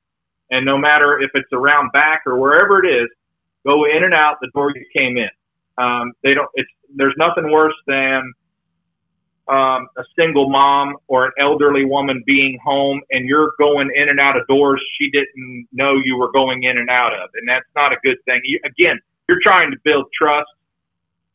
[0.51, 3.09] And no matter if it's around back or wherever it is,
[3.67, 5.31] go in and out the door you came in.
[5.79, 8.33] Um, they don't, it's, there's nothing worse than
[9.49, 14.21] um, a single mom or an elderly woman being home and you're going in and
[14.21, 17.67] out of doors she didn't know you were going in and out of, and that's
[17.75, 18.41] not a good thing.
[18.45, 20.49] You, again, you're trying to build trust.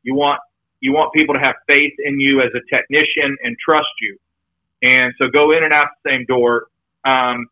[0.03, 0.39] You want
[0.79, 4.17] you want people to have faith in you as a technician and trust you,
[4.81, 6.67] and so go in and out the same door.
[7.05, 7.47] Um,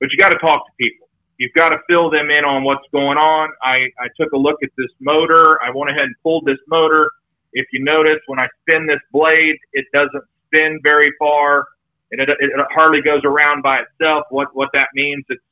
[0.00, 1.08] but you got to talk to people.
[1.38, 3.50] You've got to fill them in on what's going on.
[3.62, 5.58] I, I took a look at this motor.
[5.62, 7.10] I went ahead and pulled this motor
[7.56, 11.66] if you notice, when I spin this blade, it doesn't spin very far.
[12.12, 14.24] and it, it hardly goes around by itself.
[14.30, 15.42] What what that means, it's,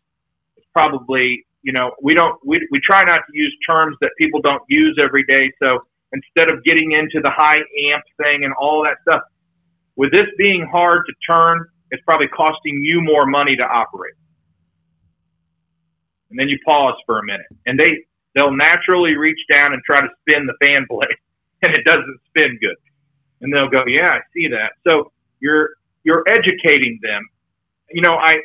[0.57, 4.40] it's probably you know we don't we we try not to use terms that people
[4.42, 5.51] don't use every day.
[5.59, 5.80] So
[6.12, 9.22] instead of getting into the high amp thing and all that stuff,
[9.97, 14.14] with this being hard to turn, it's probably costing you more money to operate.
[16.30, 20.01] And then you pause for a minute, and they they'll naturally reach down and try
[20.01, 21.18] to spin the fan blade,
[21.62, 22.76] and it doesn't spin good.
[23.40, 25.70] And they'll go, "Yeah, I see that." So you're
[26.03, 27.22] you're educating them.
[27.90, 28.36] You know, I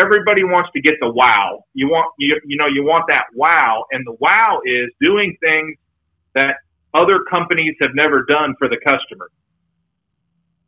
[0.00, 1.64] everybody wants to get the wow.
[1.74, 5.76] You want you you know you want that wow, and the wow is doing things
[6.34, 6.56] that
[6.94, 9.28] other companies have never done for the customer.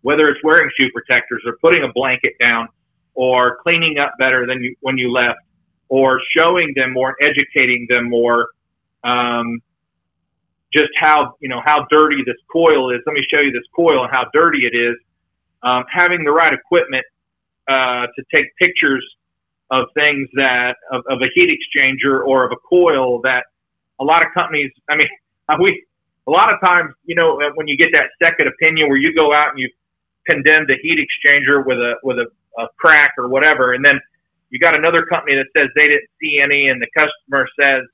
[0.03, 2.69] Whether it's wearing shoe protectors or putting a blanket down
[3.15, 5.39] or cleaning up better than you when you left
[5.89, 8.49] or showing them more, educating them more,
[9.05, 9.61] um,
[10.73, 13.01] just how you know how dirty this coil is.
[13.07, 14.97] Let me show you this coil and how dirty it is.
[15.63, 17.05] Um, having the right equipment
[17.69, 19.05] uh, to take pictures
[19.71, 23.45] of things that of, of a heat exchanger or of a coil that
[24.01, 24.71] a lot of companies.
[24.89, 25.09] I mean,
[25.61, 25.85] we
[26.27, 29.33] a lot of times, you know, when you get that second opinion where you go
[29.33, 29.71] out and you
[30.29, 32.27] condemn a heat exchanger with a with a,
[32.61, 34.01] a crack or whatever, and then
[34.51, 37.85] you got another company that says they didn't see any, and the customer says,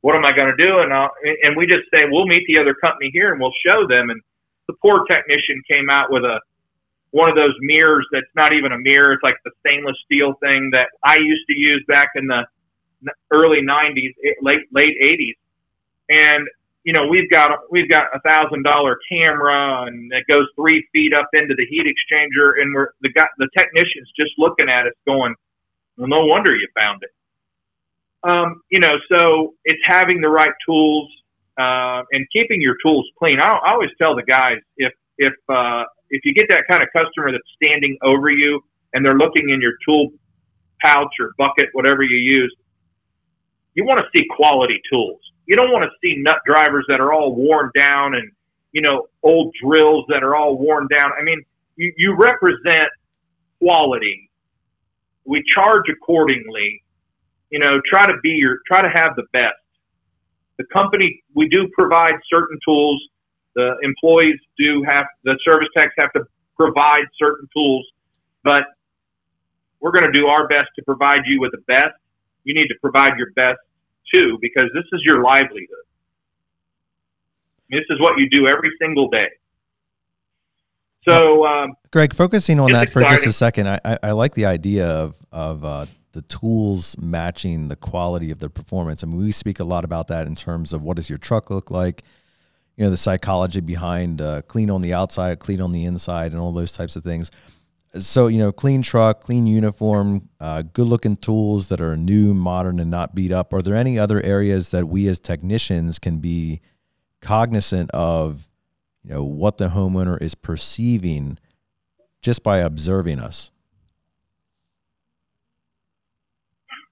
[0.00, 1.10] "What am I going to do?" And I'll,
[1.44, 4.20] and we just say, "We'll meet the other company here, and we'll show them." And
[4.66, 6.40] the poor technician came out with a
[7.12, 10.70] one of those mirrors that's not even a mirror; it's like the stainless steel thing
[10.72, 12.46] that I used to use back in the
[13.30, 15.36] early '90s, late late '80s,
[16.08, 16.48] and
[16.84, 21.12] you know we've got we've got a thousand dollar camera and it goes three feet
[21.12, 24.94] up into the heat exchanger and we're the guy the technician's just looking at us
[25.06, 25.34] going
[25.96, 27.10] well, no wonder you found it.
[28.22, 31.10] Um, you know, so it's having the right tools
[31.58, 33.38] uh, and keeping your tools clean.
[33.38, 36.88] I, I always tell the guys if if uh, if you get that kind of
[36.92, 38.62] customer that's standing over you
[38.92, 40.10] and they're looking in your tool
[40.82, 42.54] pouch or bucket, whatever you use,
[43.74, 45.20] you want to see quality tools.
[45.50, 48.30] You don't want to see nut drivers that are all worn down and
[48.70, 51.10] you know old drills that are all worn down.
[51.18, 51.42] I mean,
[51.74, 52.88] you, you represent
[53.58, 54.30] quality
[55.30, 56.82] we charge accordingly.
[57.50, 59.58] You know, try to be your, try to have the best.
[60.58, 63.00] The company, we do provide certain tools.
[63.54, 66.22] The employees do have, the service techs have to
[66.56, 67.86] provide certain tools,
[68.44, 68.62] but
[69.80, 71.94] we're going to do our best to provide you with the best.
[72.44, 73.58] You need to provide your best
[74.12, 75.84] too, because this is your livelihood.
[77.70, 79.28] This is what you do every single day.
[81.08, 83.08] So, um, Greg, focusing on that exciting.
[83.08, 86.96] for just a second, I, I, I, like the idea of of uh, the tools
[86.98, 89.02] matching the quality of the performance.
[89.02, 91.48] I mean, we speak a lot about that in terms of what does your truck
[91.48, 92.02] look like,
[92.76, 96.40] you know, the psychology behind uh, clean on the outside, clean on the inside, and
[96.40, 97.30] all those types of things.
[97.98, 102.78] So, you know, clean truck, clean uniform, uh, good looking tools that are new, modern,
[102.78, 103.52] and not beat up.
[103.52, 106.60] Are there any other areas that we as technicians can be
[107.20, 108.48] cognizant of
[109.04, 111.38] you know what the homeowner is perceiving
[112.22, 113.50] just by observing us?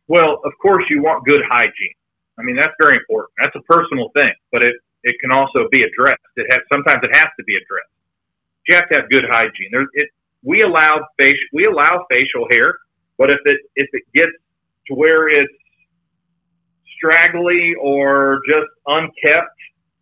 [0.07, 1.97] Well of course you want good hygiene.
[2.39, 3.33] I mean that's very important.
[3.43, 6.23] That's a personal thing but it it can also be addressed.
[6.37, 7.93] It has sometimes it has to be addressed.
[8.69, 9.69] You have to have good hygiene.
[9.71, 10.09] There's it
[10.43, 12.79] we allow facial we allow facial hair
[13.17, 14.33] but if it if it gets
[14.87, 15.53] to where it's
[16.97, 19.57] straggly or just unkept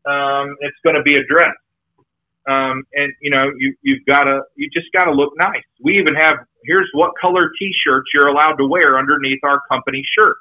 [0.07, 1.59] um, it's going to be addressed
[2.47, 5.65] um, and you know, you you've got to you just got to look nice.
[5.83, 10.37] We even have here's what color T-shirts you're allowed to wear underneath our company shirt.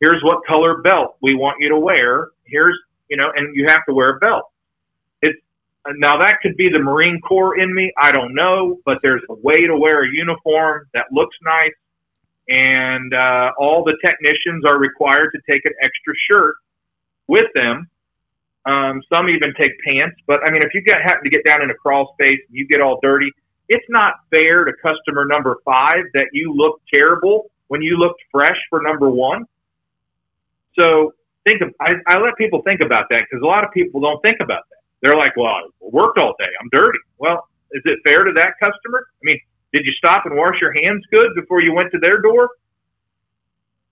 [0.00, 2.28] Here's what color belt we want you to wear.
[2.44, 2.78] Here's
[3.10, 4.44] you know, and you have to wear a belt.
[5.96, 7.92] Now that could be the Marine Corps in me.
[7.96, 11.72] I don't know, but there's a way to wear a uniform that looks nice,
[12.48, 16.54] and uh, all the technicians are required to take an extra shirt
[17.26, 17.88] with them
[18.68, 20.16] um, some even take pants.
[20.26, 22.56] But I mean, if you get happen to get down in a crawl space and
[22.56, 23.30] you get all dirty,
[23.68, 28.56] it's not fair to customer number five that you look terrible when you looked fresh
[28.68, 29.44] for number one.
[30.74, 31.12] So
[31.48, 34.20] think of, I, I let people think about that because a lot of people don't
[34.22, 34.77] think about that.
[35.02, 36.50] They're like, well, I worked all day.
[36.60, 36.98] I'm dirty.
[37.18, 39.06] Well, is it fair to that customer?
[39.06, 39.40] I mean,
[39.72, 42.48] did you stop and wash your hands good before you went to their door?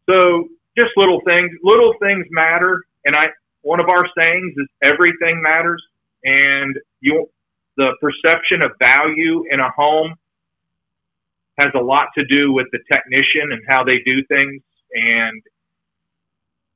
[0.09, 2.85] So just little things, little things matter.
[3.05, 3.27] And I,
[3.63, 5.83] one of our sayings is everything matters,
[6.25, 7.29] and you
[7.77, 10.15] the perception of value in a home
[11.59, 15.43] has a lot to do with the technician and how they do things, and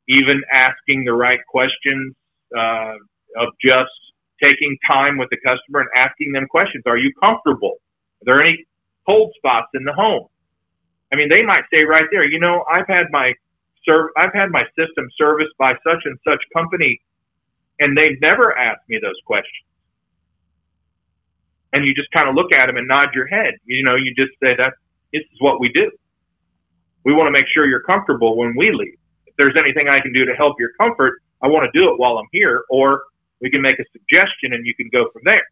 [0.09, 2.15] even asking the right questions
[2.57, 2.95] uh,
[3.39, 3.91] of just
[4.43, 6.85] taking time with the customer and asking them questions.
[6.87, 7.77] Are you comfortable?
[8.23, 8.67] Are there any
[9.11, 10.27] cold spots in the home.
[11.13, 13.35] I mean, they might say right there, you know, I've had my
[13.85, 17.01] serv- I've had my system serviced by such and such company,
[17.81, 19.67] and they've never asked me those questions.
[21.73, 23.55] And you just kind of look at them and nod your head.
[23.65, 24.75] You know, you just say that
[25.13, 25.91] this is what we do.
[27.05, 28.99] We want to make sure you're comfortable when we leave.
[29.27, 31.99] If there's anything I can do to help your comfort, I want to do it
[31.99, 33.03] while I'm here, or
[33.41, 35.43] we can make a suggestion and you can go from there.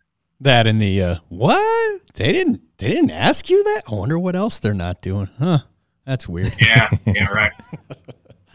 [0.40, 2.00] That in the uh, what?
[2.14, 3.82] They didn't they didn't ask you that?
[3.88, 5.28] I wonder what else they're not doing.
[5.38, 5.60] Huh.
[6.06, 6.52] That's weird.
[6.60, 7.52] Yeah, yeah, right.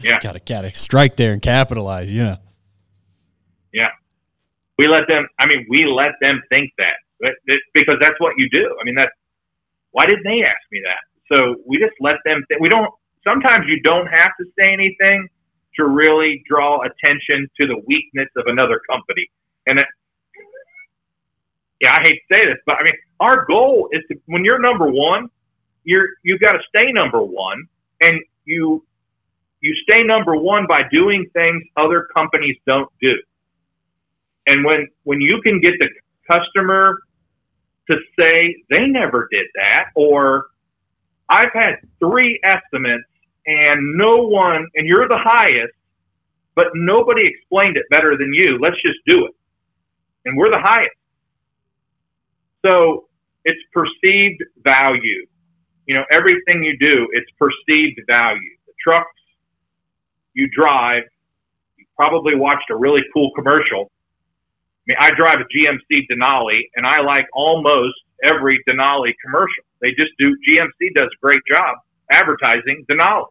[0.00, 0.18] Yeah.
[0.20, 2.36] gotta gotta strike there and capitalize, you know.
[3.72, 3.88] Yeah.
[4.78, 6.94] We let them I mean, we let them think that.
[7.72, 8.76] Because that's what you do.
[8.80, 9.12] I mean that's
[9.92, 11.36] why didn't they ask me that?
[11.36, 12.92] So we just let them think we don't
[13.26, 15.28] sometimes you don't have to say anything
[15.76, 19.30] to really draw attention to the weakness of another company.
[19.66, 19.86] And it,
[21.80, 24.60] yeah, I hate to say this, but I mean, our goal is to when you're
[24.60, 25.28] number one,
[25.84, 27.64] you're you've got to stay number one,
[28.00, 28.84] and you
[29.60, 33.14] you stay number one by doing things other companies don't do.
[34.46, 35.88] And when when you can get the
[36.30, 36.98] customer
[37.90, 40.46] to say they never did that, or
[41.28, 43.04] I've had three estimates
[43.46, 45.74] and no one, and you're the highest,
[46.54, 48.58] but nobody explained it better than you.
[48.60, 49.34] Let's just do it.
[50.24, 50.96] And we're the highest.
[52.64, 53.08] So
[53.44, 55.26] it's perceived value.
[55.86, 58.56] You know, everything you do, it's perceived value.
[58.66, 59.20] The trucks
[60.32, 61.02] you drive,
[61.76, 63.90] you probably watched a really cool commercial.
[63.90, 69.64] I mean, I drive a GMC Denali, and I like almost every Denali commercial.
[69.80, 71.76] They just do, GMC does a great job
[72.10, 73.26] advertising Denali.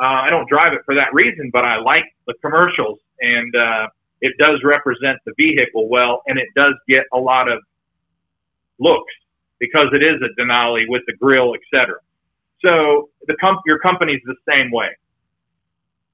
[0.00, 3.88] Uh, I don't drive it for that reason, but I like the commercials, and uh,
[4.20, 7.60] it does represent the vehicle well, and it does get a lot of
[8.78, 9.12] looks
[9.58, 11.96] because it is a Denali with the grill, etc.
[12.64, 14.88] So the comp- your company's the same way.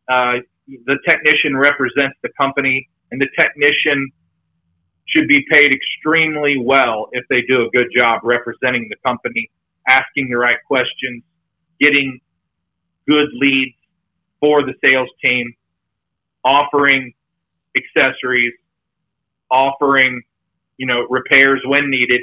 [0.09, 4.11] Uh, the technician represents the company, and the technician
[5.07, 9.51] should be paid extremely well if they do a good job representing the company,
[9.89, 11.23] asking the right questions,
[11.81, 12.21] getting
[13.09, 13.75] good leads
[14.41, 15.55] for the sales team,
[16.45, 17.13] offering
[17.77, 18.53] accessories,
[19.51, 20.23] offering,
[20.77, 22.21] you know, repairs when needed,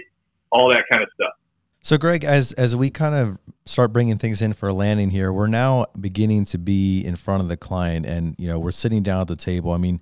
[0.51, 1.33] all that kind of stuff.
[1.81, 5.31] So, Greg, as as we kind of start bringing things in for a landing here,
[5.31, 9.01] we're now beginning to be in front of the client, and you know, we're sitting
[9.01, 9.71] down at the table.
[9.71, 10.01] I mean,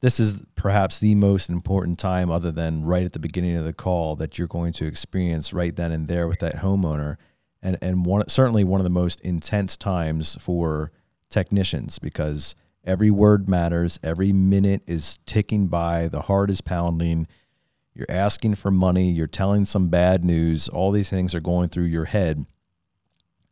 [0.00, 3.72] this is perhaps the most important time, other than right at the beginning of the
[3.72, 7.16] call, that you're going to experience right then and there with that homeowner
[7.64, 10.92] and and one certainly one of the most intense times for
[11.30, 12.54] technicians because
[12.84, 17.26] every word matters every minute is ticking by the heart is pounding
[17.94, 21.84] you're asking for money you're telling some bad news all these things are going through
[21.84, 22.44] your head.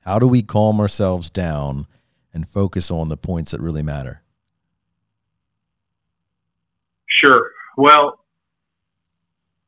[0.03, 1.87] How do we calm ourselves down
[2.35, 4.23] and focus on the points that really matter?
[7.25, 7.51] Sure.
[7.77, 8.19] Well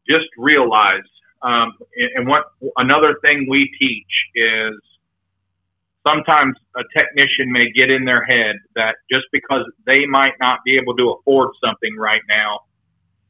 [0.06, 1.08] just realize
[1.44, 1.74] um,
[2.16, 2.44] and what
[2.76, 4.74] another thing we teach is
[6.06, 10.78] sometimes a technician may get in their head that just because they might not be
[10.78, 12.60] able to afford something right now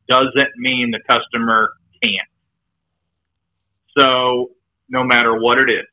[0.09, 1.71] doesn't mean the customer
[2.03, 2.29] can't.
[3.99, 4.51] So
[4.89, 5.87] no matter what it is,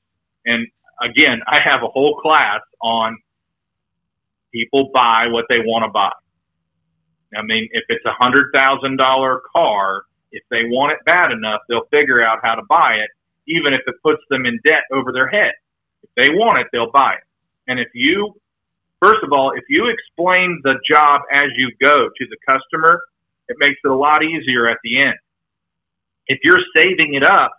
[0.45, 0.67] and
[1.01, 3.17] again, I have a whole class on
[4.53, 6.11] people buy what they want to buy.
[7.37, 11.61] I mean, if it's a hundred thousand dollar car, if they want it bad enough,
[11.67, 13.09] they'll figure out how to buy it,
[13.47, 15.53] even if it puts them in debt over their head.
[16.03, 17.23] If they want it, they'll buy it.
[17.67, 18.35] And if you,
[19.01, 23.01] first of all, if you explain the job as you go to the customer,
[23.47, 25.17] it makes it a lot easier at the end.
[26.27, 27.51] If you're saving it up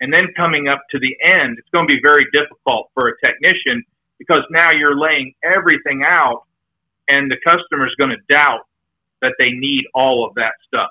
[0.00, 3.12] and then coming up to the end, it's going to be very difficult for a
[3.24, 3.82] technician
[4.18, 6.44] because now you're laying everything out
[7.08, 8.66] and the customer is going to doubt
[9.20, 10.90] that they need all of that stuff.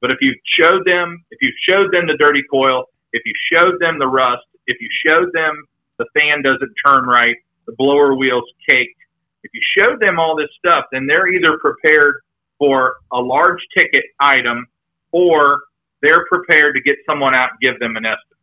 [0.00, 3.80] But if you showed them, if you showed them the dirty coil, if you showed
[3.80, 5.64] them the rust, if you showed them
[5.98, 7.36] the fan doesn't turn right,
[7.66, 9.00] the blower wheel's caked,
[9.42, 12.22] if you showed them all this stuff, then they're either prepared
[12.58, 14.66] for a large ticket item
[15.12, 15.62] or
[16.02, 18.38] they're prepared to get someone out and give them an estimate.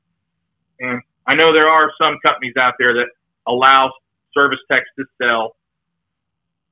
[0.80, 3.08] And I know there are some companies out there that
[3.47, 3.91] allow
[4.34, 5.56] service techs to sell.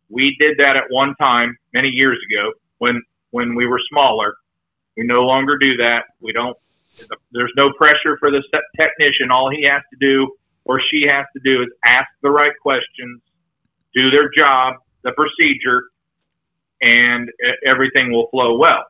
[0.10, 4.36] We did that at one time many years ago when when we were smaller
[4.98, 6.04] we no longer do that.
[6.20, 6.58] We don't.
[7.32, 8.44] There's no pressure for the
[8.80, 9.32] technician.
[9.32, 10.32] All he has to do
[10.66, 13.22] or she has to do is ask the right questions,
[13.94, 15.84] do their job, the procedure,
[16.82, 17.30] and
[17.68, 18.86] everything will flow well.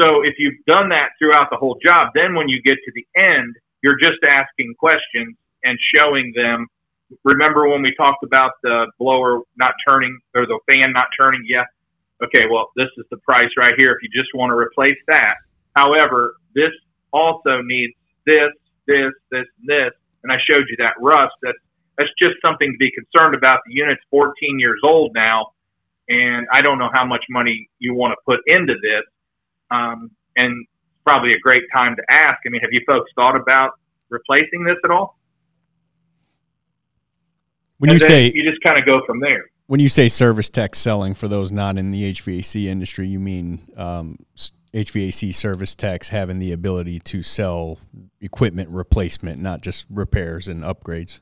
[0.00, 3.06] So if you've done that throughout the whole job, then when you get to the
[3.16, 6.66] end, You're just asking questions and showing them.
[7.24, 11.42] Remember when we talked about the blower not turning or the fan not turning?
[11.46, 11.64] Yeah.
[12.22, 15.34] Okay, well, this is the price right here if you just want to replace that.
[15.74, 16.70] However, this
[17.12, 17.94] also needs
[18.26, 18.52] this,
[18.86, 19.92] this, this, and this.
[20.22, 21.34] And I showed you that rust.
[21.42, 21.58] That's,
[21.98, 23.60] that's just something to be concerned about.
[23.66, 25.52] The unit's 14 years old now,
[26.08, 29.04] and I don't know how much money you want to put into this.
[29.70, 32.38] Um, and it's probably a great time to ask.
[32.46, 33.72] I mean, have you folks thought about
[34.10, 35.18] replacing this at all?
[37.78, 39.50] When And you say you just kind of go from there.
[39.72, 43.58] When you say service tech selling for those not in the HVAC industry, you mean
[43.74, 44.18] um,
[44.74, 47.78] HVAC service techs having the ability to sell
[48.20, 51.20] equipment replacement, not just repairs and upgrades.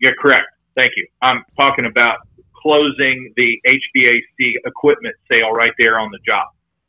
[0.00, 0.48] Yeah, correct.
[0.74, 1.06] Thank you.
[1.22, 2.26] I'm talking about
[2.60, 6.48] closing the HVAC equipment sale right there on the job.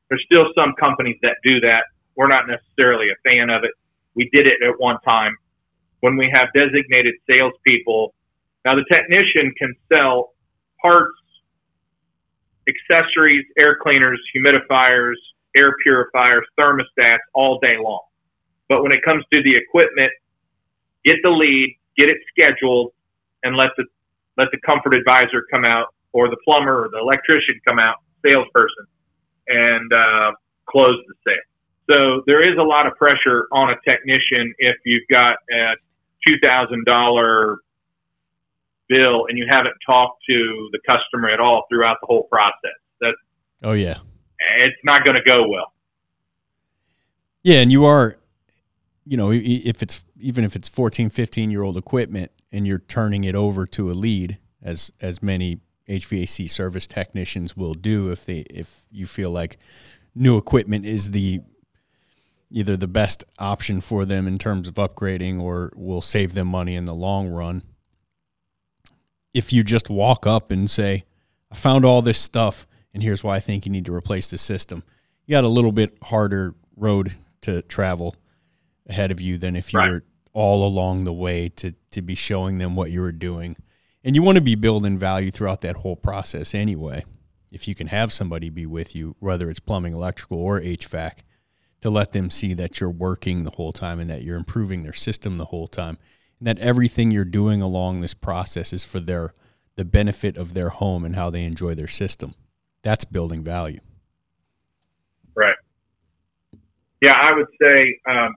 [0.09, 1.83] There's still some companies that do that.
[2.15, 3.71] We're not necessarily a fan of it.
[4.15, 5.37] We did it at one time
[5.99, 8.15] when we have designated salespeople.
[8.65, 10.33] Now, the technician can sell
[10.81, 11.17] parts,
[12.67, 15.15] accessories, air cleaners, humidifiers,
[15.57, 18.01] air purifiers, thermostats all day long.
[18.69, 20.11] But when it comes to the equipment,
[21.05, 22.93] get the lead, get it scheduled,
[23.43, 23.85] and let the
[24.37, 28.87] let the comfort advisor come out, or the plumber, or the electrician come out, salesperson,
[29.47, 30.31] and uh,
[30.65, 31.47] close the sale.
[31.91, 35.75] So there is a lot of pressure on a technician if you've got a
[36.25, 37.57] two thousand dollar
[38.93, 42.77] bill and you haven't talked to the customer at all throughout the whole process.
[43.01, 43.13] That
[43.63, 43.97] Oh yeah,
[44.59, 45.73] it's not going to go well.
[47.43, 48.17] yeah, and you are,
[49.05, 53.23] you know, if it's even if it's 14, 15 year old equipment and you're turning
[53.23, 58.39] it over to a lead, as as many HVAC service technicians will do if they
[58.49, 59.57] if you feel like
[60.15, 61.41] new equipment is the
[62.49, 66.75] either the best option for them in terms of upgrading or will save them money
[66.75, 67.63] in the long run.
[69.33, 71.03] If you just walk up and say,
[71.51, 74.37] I found all this stuff and here's why I think you need to replace the
[74.37, 74.83] system,
[75.25, 78.15] you got a little bit harder road to travel
[78.87, 79.89] ahead of you than if you Right.
[79.91, 80.03] were
[80.33, 83.55] all along the way to, to be showing them what you were doing.
[84.03, 87.05] And you want to be building value throughout that whole process anyway.
[87.51, 91.19] If you can have somebody be with you, whether it's plumbing, electrical, or HVAC,
[91.81, 94.93] to let them see that you're working the whole time and that you're improving their
[94.93, 95.97] system the whole time
[96.43, 99.33] that everything you're doing along this process is for their
[99.75, 102.35] the benefit of their home and how they enjoy their system
[102.83, 103.79] that's building value
[105.35, 105.55] Right.
[107.01, 108.35] Yeah, I would say um,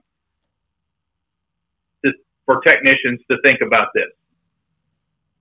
[2.47, 4.09] for technicians to think about this.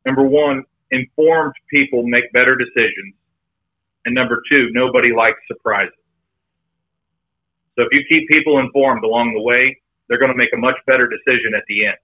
[0.04, 3.14] Number one, informed people make better decisions.
[4.04, 5.94] And number two, nobody likes surprises.
[7.76, 10.76] So if you keep people informed along the way, they're going to make a much
[10.86, 11.96] better decision at the end.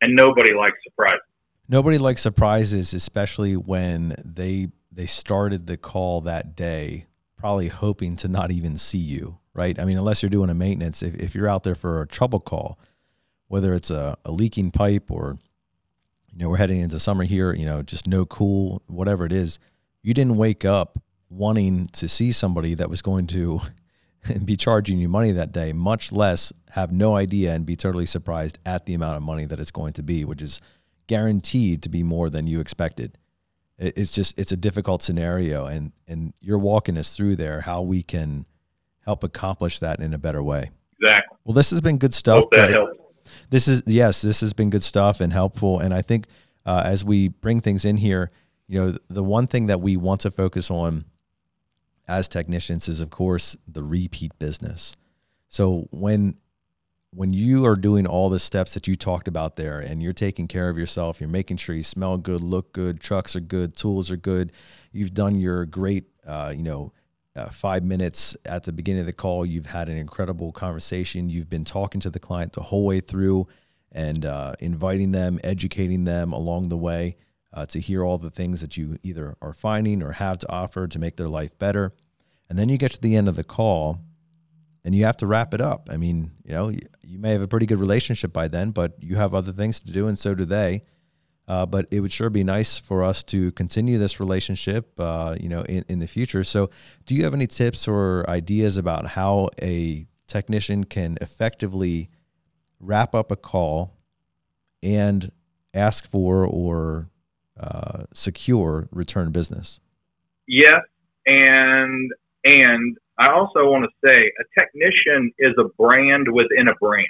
[0.00, 1.22] And nobody likes surprises.
[1.68, 8.28] Nobody likes surprises, especially when they they started the call that day, probably hoping to
[8.28, 9.78] not even see you, right?
[9.78, 12.40] I mean, unless you're doing a maintenance, if, if you're out there for a trouble
[12.40, 12.78] call,
[13.48, 15.36] whether it's a, a leaking pipe or
[16.32, 19.58] you know, we're heading into summer here, you know, just no cool, whatever it is,
[20.02, 20.98] you didn't wake up
[21.30, 23.60] wanting to see somebody that was going to
[24.44, 28.58] be charging you money that day, much less have no idea and be totally surprised
[28.64, 30.60] at the amount of money that it's going to be, which is
[31.06, 33.16] guaranteed to be more than you expected.
[33.78, 38.02] It's just it's a difficult scenario, and and you're walking us through there how we
[38.02, 38.44] can
[39.04, 40.70] help accomplish that in a better way.
[41.00, 41.38] Exactly.
[41.44, 42.42] Well, this has been good stuff.
[42.42, 42.74] Hope that
[43.50, 46.26] this is yes this has been good stuff and helpful and i think
[46.66, 48.30] uh, as we bring things in here
[48.66, 51.04] you know the one thing that we want to focus on
[52.08, 54.96] as technicians is of course the repeat business
[55.48, 56.34] so when
[57.10, 60.48] when you are doing all the steps that you talked about there and you're taking
[60.48, 64.10] care of yourself you're making sure you smell good look good trucks are good tools
[64.10, 64.52] are good
[64.92, 66.92] you've done your great uh, you know
[67.36, 69.46] uh, five minutes at the beginning of the call.
[69.46, 71.30] You've had an incredible conversation.
[71.30, 73.46] You've been talking to the client the whole way through
[73.92, 77.16] and uh, inviting them, educating them along the way
[77.52, 80.86] uh, to hear all the things that you either are finding or have to offer
[80.86, 81.92] to make their life better.
[82.48, 84.00] And then you get to the end of the call
[84.84, 85.88] and you have to wrap it up.
[85.90, 89.16] I mean, you know, you, may have a pretty good relationship by then, but you
[89.16, 90.82] have other things to do, and so do they.
[91.46, 95.48] Uh, but it would sure be nice for us to continue this relationship, uh, you
[95.48, 96.44] know, in, in the future.
[96.44, 96.70] So,
[97.06, 102.10] do you have any tips or ideas about how a technician can effectively
[102.80, 103.96] wrap up a call
[104.82, 105.32] and
[105.74, 107.08] ask for or
[107.60, 109.80] uh, secure return business?
[110.46, 110.82] Yes,
[111.26, 112.10] and
[112.44, 117.08] and I also want to say a technician is a brand within a brand.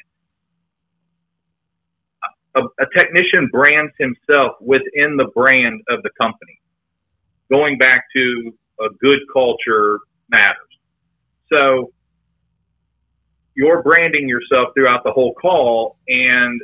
[2.58, 6.60] a, a technician brands himself within the brand of the company.
[7.50, 10.56] Going back to a good culture matters.
[11.50, 11.92] So
[13.54, 16.60] you're branding yourself throughout the whole call, and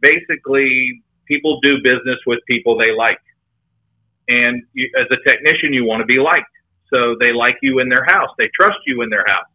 [0.00, 3.20] basically, people do business with people they like.
[4.28, 6.50] And you, as a technician, you want to be liked.
[6.92, 8.30] So they like you in their house.
[8.38, 9.50] They trust you in their house.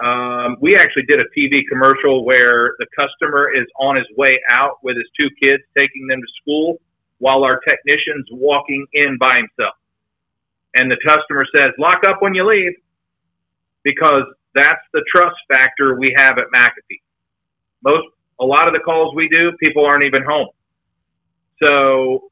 [0.00, 4.78] Um, we actually did a TV commercial where the customer is on his way out
[4.82, 6.80] with his two kids, taking them to school,
[7.18, 9.76] while our technician's walking in by himself.
[10.74, 12.74] And the customer says, "Lock up when you leave,"
[13.84, 14.24] because
[14.54, 17.00] that's the trust factor we have at McAfee.
[17.82, 18.08] Most,
[18.40, 20.48] a lot of the calls we do, people aren't even home.
[21.62, 22.30] So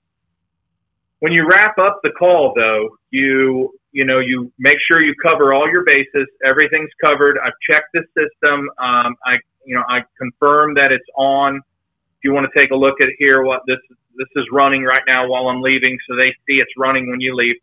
[1.20, 5.52] when you wrap up the call, though, you you know you make sure you cover
[5.52, 6.26] all your bases.
[6.48, 7.38] Everything's covered.
[7.38, 8.68] I've checked the system.
[8.78, 11.56] Um, I you know I confirm that it's on.
[11.56, 13.78] If you want to take a look at here, what this
[14.16, 17.34] this is running right now while I'm leaving, so they see it's running when you
[17.34, 17.56] leave.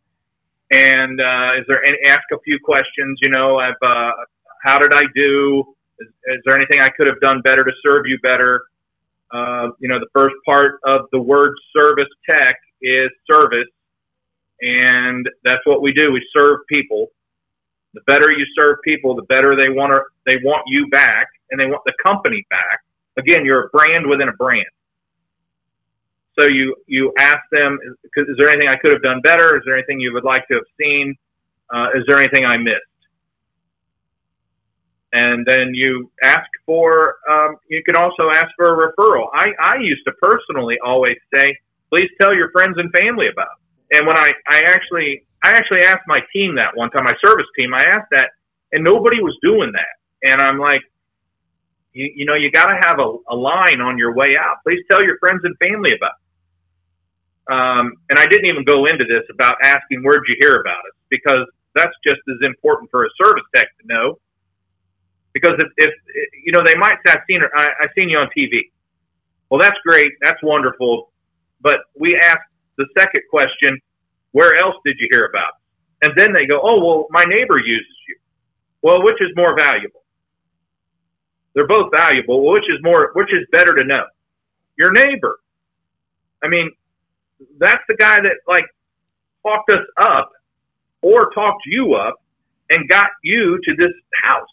[0.72, 3.19] And uh, is there any ask a few questions?
[3.22, 4.11] You know, I've uh,
[4.64, 5.64] how did I do?
[5.99, 8.64] Is, is there anything I could have done better to serve you better?
[9.33, 13.67] Uh, you know, the first part of the word service tech is service,
[14.61, 16.11] and that's what we do.
[16.11, 17.07] We serve people.
[17.93, 21.59] The better you serve people, the better they want to, they want you back, and
[21.59, 22.79] they want the company back.
[23.17, 24.65] Again, you're a brand within a brand.
[26.39, 29.57] So you you ask them, is, is there anything I could have done better?
[29.57, 31.15] Is there anything you would like to have seen?
[31.73, 32.96] Uh, is there anything I missed?
[35.13, 39.75] And then you ask for um, you can also ask for a referral I, I
[39.79, 41.57] used to personally always say
[41.89, 43.97] please tell your friends and family about it.
[43.97, 47.47] and when I, I actually i actually asked my team that one time my service
[47.57, 48.31] team i asked that
[48.71, 50.81] and nobody was doing that and i'm like
[51.93, 54.84] you, you know you got to have a, a line on your way out please
[54.91, 56.25] tell your friends and family about it.
[57.47, 60.95] Um, and i didn't even go into this about asking where'd you hear about it
[61.09, 64.19] because that's just as important for a service tech to know
[65.33, 65.93] because if, if
[66.45, 68.71] you know they might say I've seen her, I, I've seen you on TV.
[69.49, 71.11] Well, that's great, that's wonderful,
[71.61, 72.39] but we ask
[72.77, 73.79] the second question,
[74.31, 75.53] where else did you hear about?
[76.01, 78.17] And then they go, oh well, my neighbor uses you.
[78.81, 80.03] Well, which is more valuable?
[81.53, 82.43] They're both valuable.
[82.43, 83.11] Well, which is more?
[83.15, 84.03] Which is better to know?
[84.77, 85.39] Your neighbor.
[86.43, 86.71] I mean,
[87.59, 88.65] that's the guy that like
[89.43, 90.31] talked us up
[91.01, 92.21] or talked you up
[92.69, 93.93] and got you to this
[94.23, 94.47] house.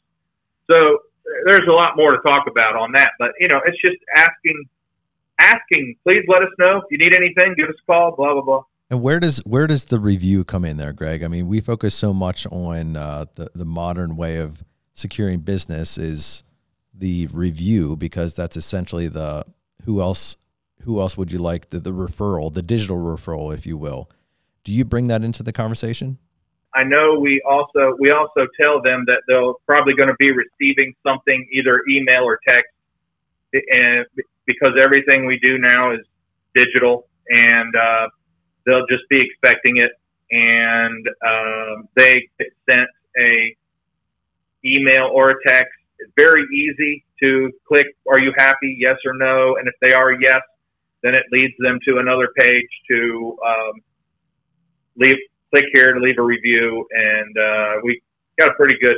[0.70, 0.98] So
[1.46, 4.64] there's a lot more to talk about on that, but you know, it's just asking,
[5.38, 5.96] asking.
[6.04, 7.54] Please let us know if you need anything.
[7.56, 8.14] Give us a call.
[8.16, 8.62] Blah blah blah.
[8.90, 11.22] And where does where does the review come in there, Greg?
[11.22, 15.98] I mean, we focus so much on uh, the the modern way of securing business
[15.98, 16.44] is
[16.92, 19.44] the review because that's essentially the
[19.84, 20.36] who else
[20.82, 24.10] who else would you like the, the referral, the digital referral, if you will.
[24.64, 26.18] Do you bring that into the conversation?
[26.74, 30.94] I know we also we also tell them that they're probably going to be receiving
[31.06, 32.72] something either email or text,
[33.52, 34.06] and
[34.46, 36.00] because everything we do now is
[36.54, 38.08] digital, and uh,
[38.66, 39.92] they'll just be expecting it,
[40.30, 42.28] and um, they
[42.68, 42.88] sent
[43.18, 43.56] a
[44.64, 45.72] email or a text.
[45.98, 47.86] It's very easy to click.
[48.08, 48.76] Are you happy?
[48.78, 49.56] Yes or no.
[49.56, 50.42] And if they are yes,
[51.02, 53.80] then it leads them to another page to um,
[54.96, 55.16] leave
[55.54, 58.02] click here to leave a review, and uh, we
[58.38, 58.96] got a pretty good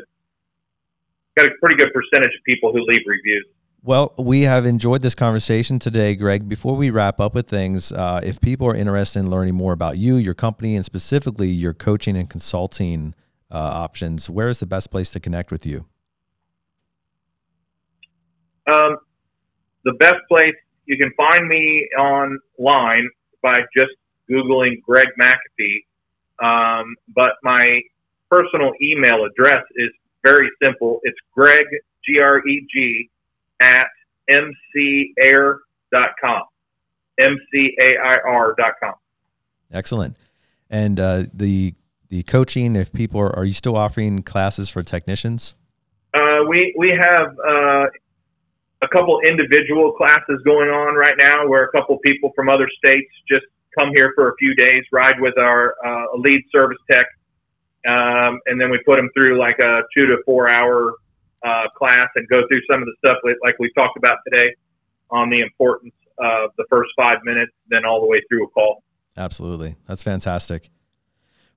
[1.37, 3.47] got a pretty good percentage of people who leave reviews.
[3.83, 6.49] Well, we have enjoyed this conversation today, Greg.
[6.49, 9.99] Before we wrap up with things, uh, if people are interested in learning more about
[9.99, 13.15] you, your company, and specifically your coaching and consulting
[13.51, 15.85] uh, options, where is the best place to connect with you?
[18.67, 18.97] Um,
[19.85, 20.57] the best place
[20.87, 23.09] you can find me online
[23.43, 23.93] by just
[24.29, 25.85] googling Greg McAfee,
[26.43, 27.81] um, but my
[28.31, 29.91] personal email address is
[30.25, 31.01] very simple.
[31.03, 31.67] It's Greg,
[32.05, 33.11] G R E G,
[33.61, 33.87] at
[34.31, 35.61] mcair.com.
[37.19, 38.95] M-C-A-I-R.com.
[39.73, 40.17] Excellent.
[40.69, 41.75] And uh, the
[42.09, 45.57] the coaching, if people are, are you still offering classes for technicians?
[46.15, 47.87] Uh, we, we have uh,
[48.83, 53.11] a couple individual classes going on right now where a couple people from other states
[53.29, 53.45] just
[53.79, 57.07] come here for a few days, ride with our uh, lead service tech,
[57.87, 60.95] um, and then we put them through like a two to four hour
[61.45, 64.55] uh, class and go through some of the stuff like we talked about today
[65.11, 68.83] on the importance of the first five minutes, then all the way through a call.
[69.17, 70.71] Absolutely, that's fantastic.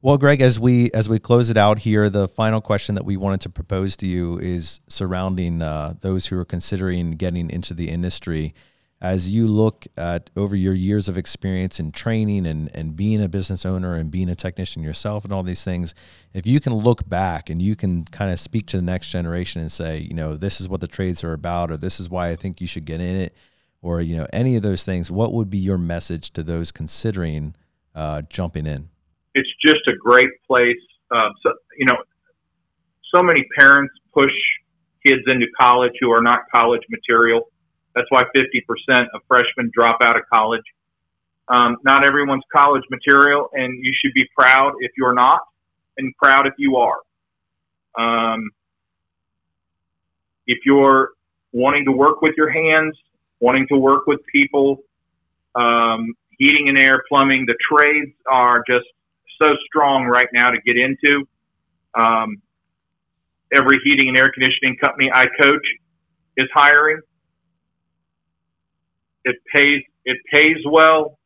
[0.01, 3.17] Well, Greg, as we as we close it out here, the final question that we
[3.17, 7.89] wanted to propose to you is surrounding uh, those who are considering getting into the
[7.89, 8.53] industry
[9.01, 13.29] as you look at over your years of experience in training and, and being a
[13.29, 15.95] business owner and being a technician yourself and all these things,
[16.33, 19.61] if you can look back and you can kind of speak to the next generation
[19.61, 22.29] and say, you know, this is what the trades are about, or this is why
[22.29, 23.33] I think you should get in it,
[23.81, 27.55] or, you know, any of those things, what would be your message to those considering
[27.95, 28.89] uh, jumping in?
[29.33, 30.75] It's just a great place.
[31.09, 31.95] Uh, so, you know,
[33.15, 34.33] so many parents push
[35.07, 37.49] kids into college who are not college material
[37.95, 40.63] that's why 50% of freshmen drop out of college.
[41.47, 45.41] Um, not everyone's college material, and you should be proud if you're not,
[45.97, 46.99] and proud if you are.
[47.97, 48.51] Um,
[50.45, 51.09] if you're
[51.51, 52.95] wanting to work with your hands,
[53.39, 54.77] wanting to work with people,
[55.55, 58.85] um, heating and air, plumbing, the trades are just
[59.41, 61.27] so strong right now to get into.
[61.95, 62.41] Um,
[63.55, 65.65] every heating and air conditioning company I coach
[66.37, 67.01] is hiring.
[69.25, 71.19] It pays it pays well,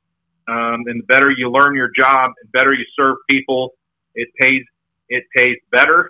[0.47, 3.73] um, and the better you learn your job, and better you serve people,
[4.15, 4.63] it pays
[5.09, 6.09] it pays better.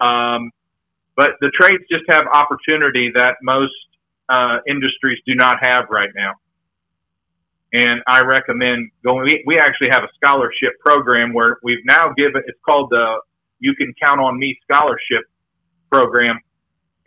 [0.00, 0.50] Um,
[1.16, 3.72] but the trades just have opportunity that most
[4.28, 6.32] uh, industries do not have right now.
[7.72, 9.22] And I recommend going.
[9.24, 12.42] We, we actually have a scholarship program where we've now given.
[12.46, 13.20] It's called the
[13.58, 15.24] "You Can Count on Me" scholarship
[15.90, 16.40] program,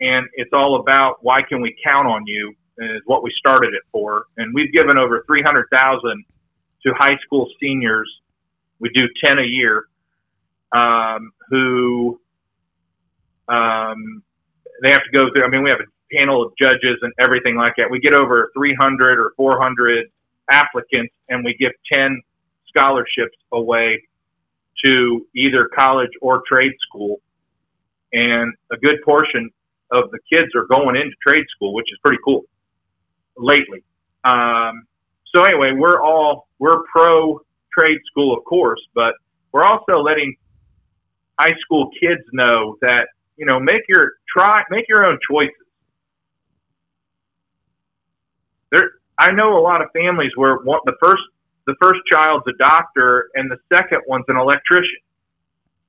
[0.00, 3.82] and it's all about why can we count on you is what we started it
[3.92, 4.26] for.
[4.36, 6.24] And we've given over 300,000
[6.84, 8.10] to high school seniors.
[8.80, 9.86] We do 10 a year,
[10.72, 12.20] um, who,
[13.48, 14.22] um,
[14.82, 15.44] they have to go through.
[15.44, 17.90] I mean, we have a panel of judges and everything like that.
[17.90, 20.10] We get over 300 or 400
[20.50, 22.20] applicants and we give 10
[22.68, 24.02] scholarships away
[24.84, 27.20] to either college or trade school.
[28.12, 29.50] And a good portion
[29.90, 32.44] of the kids are going into trade school, which is pretty cool
[33.36, 33.82] lately.
[34.24, 34.86] Um,
[35.34, 37.40] so anyway, we're all we're pro
[37.76, 39.14] trade school, of course, but
[39.52, 40.36] we're also letting
[41.38, 45.54] high school kids know that you know make your try make your own choices.
[48.70, 51.22] There, I know a lot of families where one, the first
[51.66, 55.00] the first child's a doctor and the second one's an electrician.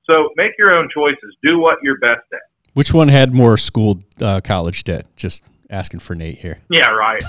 [0.06, 1.36] So make your own choices.
[1.42, 2.40] Do what you're best at.
[2.74, 5.06] Which one had more school uh, college debt?
[5.16, 6.60] Just asking for Nate here.
[6.70, 7.22] Yeah, right.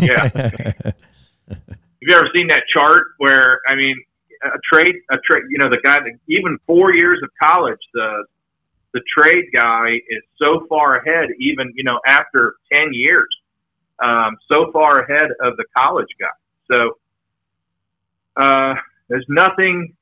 [0.00, 0.28] Yeah.
[1.48, 3.96] Have you ever seen that chart where I mean,
[4.42, 8.24] a trade, a trade, you know, the guy that even four years of college, the
[8.94, 13.28] the trade guy is so far ahead, even you know after ten years,
[14.02, 16.26] um, so far ahead of the college guy.
[16.70, 16.98] So
[18.36, 18.74] uh,
[19.08, 19.94] there's nothing.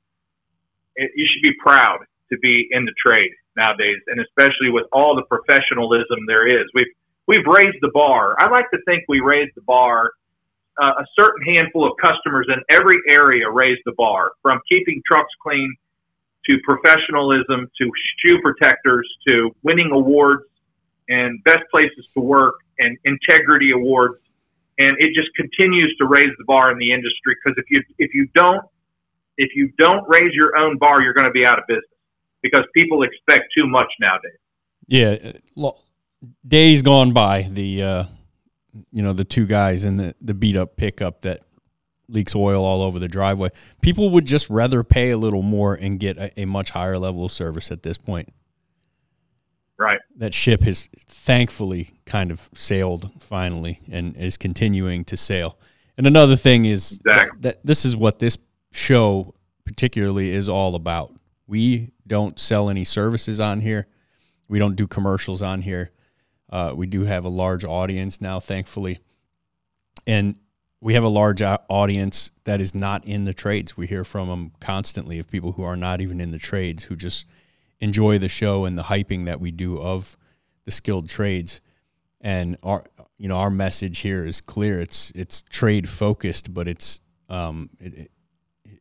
[0.97, 2.01] It, you should be proud
[2.31, 6.69] to be in the trade nowadays, and especially with all the professionalism there is.
[6.75, 6.93] We've
[7.27, 8.35] we've raised the bar.
[8.39, 10.13] I like to think we raised the bar.
[10.79, 15.33] Uh, a certain handful of customers in every area raised the bar, from keeping trucks
[15.43, 15.75] clean
[16.45, 20.45] to professionalism to shoe protectors to winning awards
[21.09, 24.21] and best places to work and integrity awards.
[24.79, 28.13] And it just continues to raise the bar in the industry because if you if
[28.13, 28.63] you don't
[29.39, 31.85] if you don't raise your own bar, you're going to be out of business
[32.43, 34.39] because people expect too much nowadays.
[34.87, 35.33] Yeah,
[36.47, 38.05] days gone by, the uh,
[38.91, 41.43] you know the two guys in the the beat up pickup that
[42.09, 43.51] leaks oil all over the driveway.
[43.83, 47.25] People would just rather pay a little more and get a, a much higher level
[47.25, 48.29] of service at this point.
[49.79, 50.01] Right.
[50.17, 55.59] That ship has thankfully kind of sailed finally and is continuing to sail.
[55.99, 57.41] And another thing is exactly.
[57.41, 58.39] that, that this is what this
[58.73, 59.35] show
[59.65, 61.13] particularly is all about.
[61.47, 63.87] We don't sell any services on here.
[64.49, 65.91] We don't do commercials on here.
[66.51, 69.01] Uh, we do have a large audience now, thankfully.
[70.07, 70.39] And
[70.81, 73.77] we have a large audience that is not in the trades.
[73.77, 76.97] We hear from them constantly of people who are not even in the trades who
[76.97, 77.27] just
[77.81, 80.17] enjoy the show and the hyping that we do of
[80.65, 81.61] the skilled trades.
[82.21, 82.85] And our
[83.19, 84.81] you know our message here is clear.
[84.81, 88.11] It's it's trade focused, but it's um, it,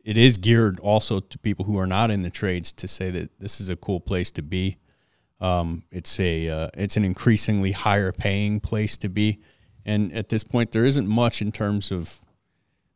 [0.03, 3.39] it is geared also to people who are not in the trades to say that
[3.39, 4.77] this is a cool place to be.
[5.39, 9.41] Um, it's a uh, it's an increasingly higher paying place to be,
[9.85, 12.19] and at this point, there isn't much in terms of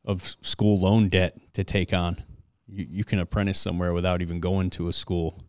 [0.05, 2.23] of school loan debt to take on.
[2.67, 5.43] You, you can apprentice somewhere without even going to a school,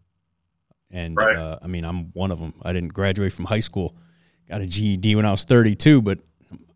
[0.90, 1.36] and right.
[1.36, 2.54] uh, I mean, I'm one of them.
[2.62, 3.94] I didn't graduate from high school,
[4.48, 6.18] got a GED when I was 32, but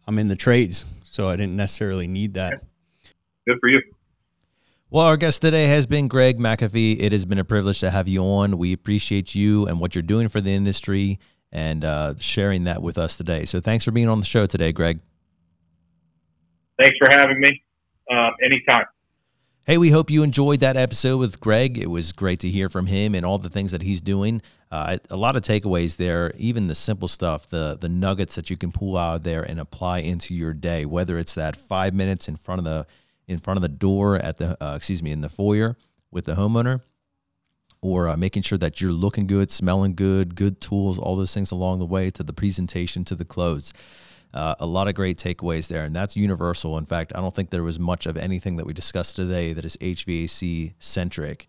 [0.07, 2.62] I'm in the trades, so I didn't necessarily need that.
[3.47, 3.82] Good for you.
[4.94, 7.00] Well, our guest today has been Greg McAfee.
[7.00, 8.58] It has been a privilege to have you on.
[8.58, 11.18] We appreciate you and what you're doing for the industry
[11.50, 13.44] and uh, sharing that with us today.
[13.44, 15.00] So thanks for being on the show today, Greg.
[16.78, 17.64] Thanks for having me.
[18.08, 18.84] Um, anytime.
[19.66, 21.76] Hey, we hope you enjoyed that episode with Greg.
[21.76, 24.42] It was great to hear from him and all the things that he's doing.
[24.70, 28.56] Uh, a lot of takeaways there, even the simple stuff, the the nuggets that you
[28.56, 30.84] can pull out of there and apply into your day.
[30.84, 32.86] Whether it's that five minutes in front of the
[33.26, 35.76] in front of the door at the uh, excuse me in the foyer
[36.10, 36.80] with the homeowner,
[37.80, 41.51] or uh, making sure that you're looking good, smelling good, good tools, all those things
[41.51, 43.72] along the way to the presentation to the clothes.
[44.32, 46.76] Uh, a lot of great takeaways there, and that's universal.
[46.76, 49.64] In fact, I don't think there was much of anything that we discussed today that
[49.64, 51.46] is HVAC centric.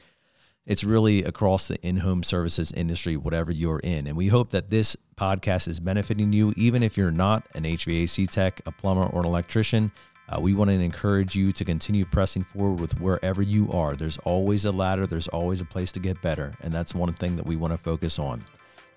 [0.68, 4.06] It's really across the in home services industry, whatever you're in.
[4.06, 8.30] And we hope that this podcast is benefiting you, even if you're not an HVAC
[8.30, 9.92] tech, a plumber, or an electrician.
[10.28, 13.96] Uh, we want to encourage you to continue pressing forward with wherever you are.
[13.96, 16.54] There's always a ladder, there's always a place to get better.
[16.64, 18.44] And that's one thing that we want to focus on.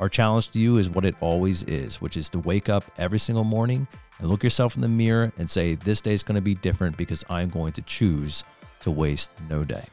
[0.00, 3.18] Our challenge to you is what it always is, which is to wake up every
[3.18, 3.86] single morning
[4.20, 6.96] and look yourself in the mirror and say, This day is going to be different
[6.96, 8.44] because I'm going to choose
[8.80, 9.84] to waste no day.